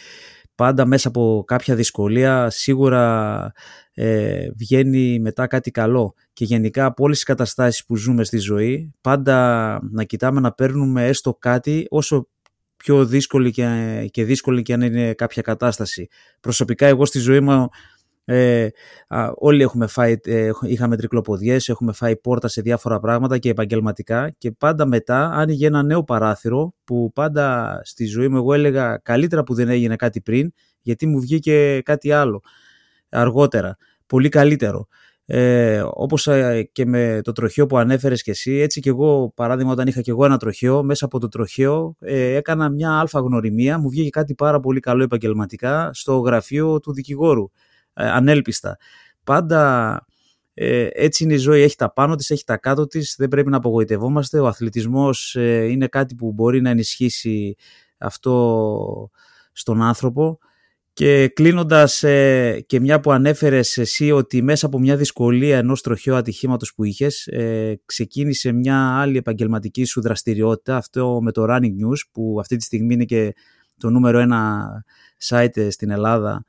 [0.58, 3.52] πάντα μέσα από κάποια δυσκολία σίγουρα
[3.94, 8.94] ε, βγαίνει μετά κάτι καλό και γενικά από όλες τις καταστάσεις που ζούμε στη ζωή
[9.00, 12.28] πάντα να κοιτάμε να παίρνουμε έστω κάτι όσο
[12.76, 16.08] πιο δύσκολη και, και δύσκολη και αν είναι κάποια κατάσταση.
[16.40, 17.68] Προσωπικά εγώ στη ζωή μου
[18.30, 18.68] Ε,
[19.34, 24.50] όλοι έχουμε φάει, ε, είχαμε τρικλοποδιές, έχουμε φάει πόρτα σε διάφορα πράγματα και επαγγελματικά και
[24.50, 29.54] πάντα μετά άνοιγε ένα νέο παράθυρο που πάντα στη ζωή μου εγώ έλεγα καλύτερα που
[29.54, 32.42] δεν έγινε κάτι πριν γιατί μου βγήκε κάτι άλλο
[33.10, 33.76] αργότερα,
[34.06, 34.86] πολύ καλύτερο.
[35.30, 39.72] Ε, όπως ε, και με το τροχείο που ανέφερες και εσύ, έτσι και εγώ παράδειγμα
[39.72, 43.78] όταν είχα και εγώ ένα τροχείο, μέσα από το τροχείο ε, έκανα μια αλφα γνωριμία,
[43.78, 47.67] μου βγήκε κάτι πάρα πολύ καλό επαγγελματικά στο γραφείο του δικηγόρου, ε,
[48.06, 48.76] ανέλπιστα.
[49.24, 50.02] Πάντα
[50.54, 53.50] ε, έτσι είναι η ζωή, έχει τα πάνω της, έχει τα κάτω της, δεν πρέπει
[53.50, 55.34] να απογοητευόμαστε, ο αθλητισμός
[55.68, 57.56] είναι κάτι που μπορεί να ενισχύσει
[57.98, 59.10] αυτό
[59.52, 60.38] στον άνθρωπο.
[60.92, 66.14] Και κλείνοντας, ε, και μια που ανέφερες εσύ ότι μέσα από μια δυσκολία ενός τροχαίου
[66.14, 72.08] ατυχήματος που είχες, ε, ξεκίνησε μια άλλη επαγγελματική σου δραστηριότητα, αυτό με το Running News,
[72.12, 73.34] που αυτή τη στιγμή είναι και
[73.78, 74.68] το νούμερο ένα
[75.28, 76.44] site στην Ελλάδα.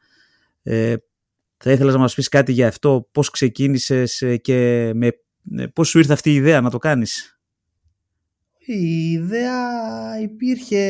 [0.64, 0.96] Ε,
[1.64, 5.10] θα ήθελα να μας πεις κάτι για αυτό, πώς ξεκίνησες και με,
[5.74, 7.40] πώς σου ήρθε αυτή η ιδέα να το κάνεις;
[8.66, 9.58] Η ιδέα
[10.22, 10.84] υπήρχε,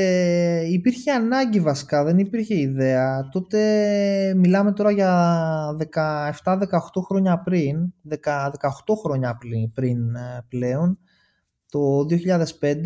[0.70, 3.30] υπήρχε ανάγκη βασικά, δεν υπήρχε ιδέα.
[3.32, 6.58] Τότε μιλάμε τώρα για 17-18
[7.08, 9.38] χρόνια πριν, 18 χρόνια
[9.74, 11.00] πριν ε, πλέον,
[11.70, 12.06] το
[12.60, 12.86] 2005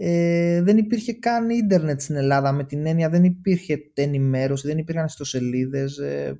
[0.00, 5.04] ε, δεν υπήρχε καν ίντερνετ στην Ελλάδα με την έννοια δεν υπήρχε ενημέρωση, δεν υπήρχαν
[5.04, 6.38] ιστοσελίδες, ε,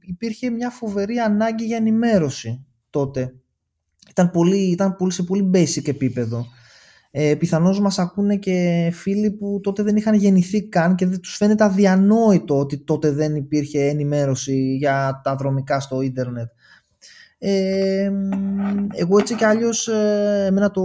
[0.00, 3.34] υπήρχε μια φοβερή ανάγκη για ενημέρωση τότε.
[4.10, 6.46] Ήταν, πολύ, ήταν πολύ, σε πολύ basic επίπεδο
[7.16, 11.36] ε, πιθανώς μας ακούνε και φίλοι που τότε δεν είχαν γεννηθεί καν και δεν τους
[11.36, 16.50] φαίνεται αδιανόητο ότι τότε δεν υπήρχε ενημέρωση για τα δρομικά στο ίντερνετ.
[17.46, 18.10] Ε,
[18.92, 20.82] εγώ έτσι κι αλλιώς ε, εμένα το,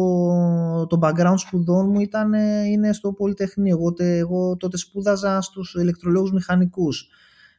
[0.88, 6.32] το background σπουδών μου ήταν, ε, είναι στο Πολυτεχνείο εγώ, εγώ τότε σπούδαζα στους ηλεκτρολόγους
[6.32, 7.07] μηχανικούς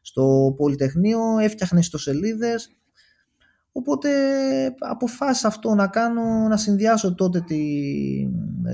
[0.03, 2.71] στο Πολυτεχνείο έφτιαχνα ιστοσελίδες
[3.73, 4.11] Οπότε
[4.79, 7.59] αποφάσισα αυτό να κάνω, να συνδυάσω τότε τη,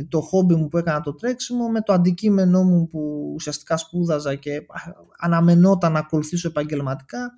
[0.09, 4.66] το χόμπι μου που έκανα το τρέξιμο με το αντικείμενό μου που ουσιαστικά σπούδαζα και
[5.18, 7.33] αναμενόταν να ακολουθήσω επαγγελματικά.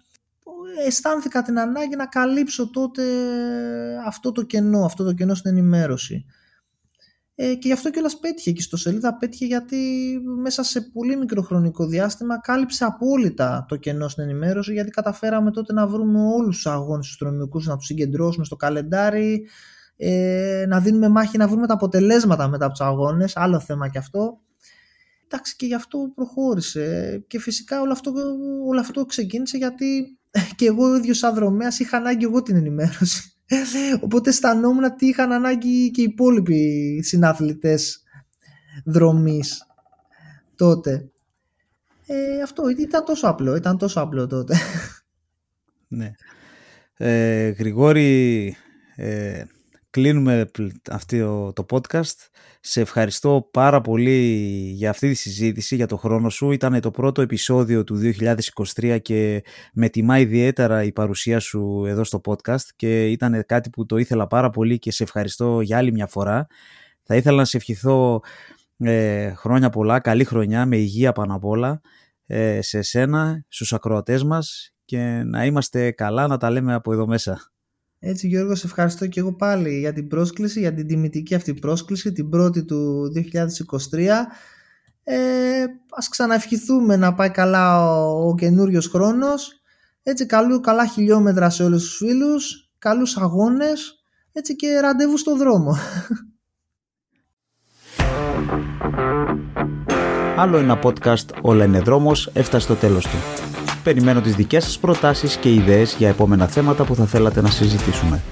[0.87, 3.03] Αισθάνθηκα την ανάγκη να καλύψω τότε
[4.07, 6.25] αυτό το κενό, αυτό το κενό στην ενημέρωση.
[7.41, 9.77] Ε, και γι' αυτό κιόλας πέτυχε και στο σελίδα πέτυχε γιατί
[10.43, 15.73] μέσα σε πολύ μικρό χρονικό διάστημα κάλυψε απόλυτα το κενό στην ενημέρωση γιατί καταφέραμε τότε
[15.73, 19.47] να βρούμε όλους τους αγώνες του αστυνομικούς να τους συγκεντρώσουμε στο καλεντάρι
[19.97, 23.99] ε, να δίνουμε μάχη να βρούμε τα αποτελέσματα μετά από τους αγώνες άλλο θέμα και
[23.99, 24.41] αυτό
[25.25, 28.12] εντάξει και γι' αυτό προχώρησε και φυσικά όλο αυτό,
[28.66, 30.18] όλο αυτό ξεκίνησε γιατί
[30.57, 33.33] και εγώ ο ίδιος σαν δρομέας είχα ανάγκη εγώ την ενημέρωση
[34.01, 38.03] Οπότε αισθανόμουν ότι είχαν ανάγκη και οι υπόλοιποι συναθλητές
[38.85, 39.66] δρομής
[40.57, 41.11] τότε.
[42.07, 44.57] Ε, αυτό ήταν τόσο απλό, ήταν τόσο απλό τότε.
[45.89, 46.12] Ναι.
[46.97, 48.57] Ε, Γρηγόρη,
[48.97, 49.45] ε,
[49.99, 50.51] κλείνουμε
[50.90, 52.16] αυτό το podcast.
[52.61, 54.20] Σε ευχαριστώ πάρα πολύ
[54.74, 56.51] για αυτή τη συζήτηση, για το χρόνο σου.
[56.51, 58.01] Ήταν το πρώτο επεισόδιο του
[58.74, 63.86] 2023 και με τιμά ιδιαίτερα η παρουσία σου εδώ στο podcast και ήταν κάτι που
[63.86, 66.46] το ήθελα πάρα πολύ και σε ευχαριστώ για άλλη μια φορά.
[67.03, 68.20] Θα ήθελα να σε ευχηθώ
[68.78, 71.80] ε, χρόνια πολλά, καλή χρονιά, με υγεία πάνω απ' όλα,
[72.26, 77.07] ε, σε εσένα, στους ακροατές μας και να είμαστε καλά να τα λέμε από εδώ
[77.07, 77.53] μέσα.
[78.01, 82.12] Έτσι Γιώργο, σε ευχαριστώ και εγώ πάλι για την πρόσκληση, για την τιμητική αυτή πρόσκληση,
[82.12, 83.12] την πρώτη του
[83.92, 84.26] 2023.
[85.05, 89.53] Ε, ας ξαναευχηθούμε να πάει καλά ο, ο καινούριος χρόνος.
[90.03, 95.76] Έτσι καλού, καλά χιλιόμετρα σε όλους τους φίλους, καλούς αγώνες, έτσι και ραντεβού στο δρόμο.
[100.36, 103.47] Άλλο ένα podcast «Όλα είναι δρόμος» έφτασε στο τέλος του.
[103.89, 108.22] Περιμένω τις δικές σας προτάσεις και ιδέες για επόμενα θέματα που θα θέλατε να συζητήσουμε.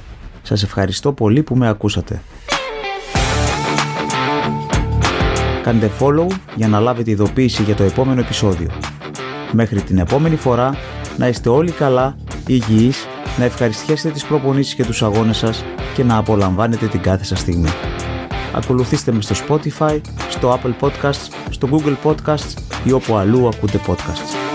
[0.43, 2.23] Σας ευχαριστώ πολύ που με ακούσατε.
[5.63, 8.71] Κάντε follow για να λάβετε ειδοποίηση για το επόμενο επεισόδιο.
[9.53, 10.77] Μέχρι την επόμενη φορά,
[11.17, 13.07] να είστε όλοι καλά, υγιείς,
[13.39, 17.71] να ευχαριστιέσετε τις προπονήσεις και τους αγώνες σας και να απολαμβάνετε την κάθε σας στιγμή.
[18.55, 22.55] Ακολουθήστε με στο Spotify, στο Apple Podcasts, στο Google Podcasts
[22.85, 24.46] ή όπου αλλού ακούτε podcasts.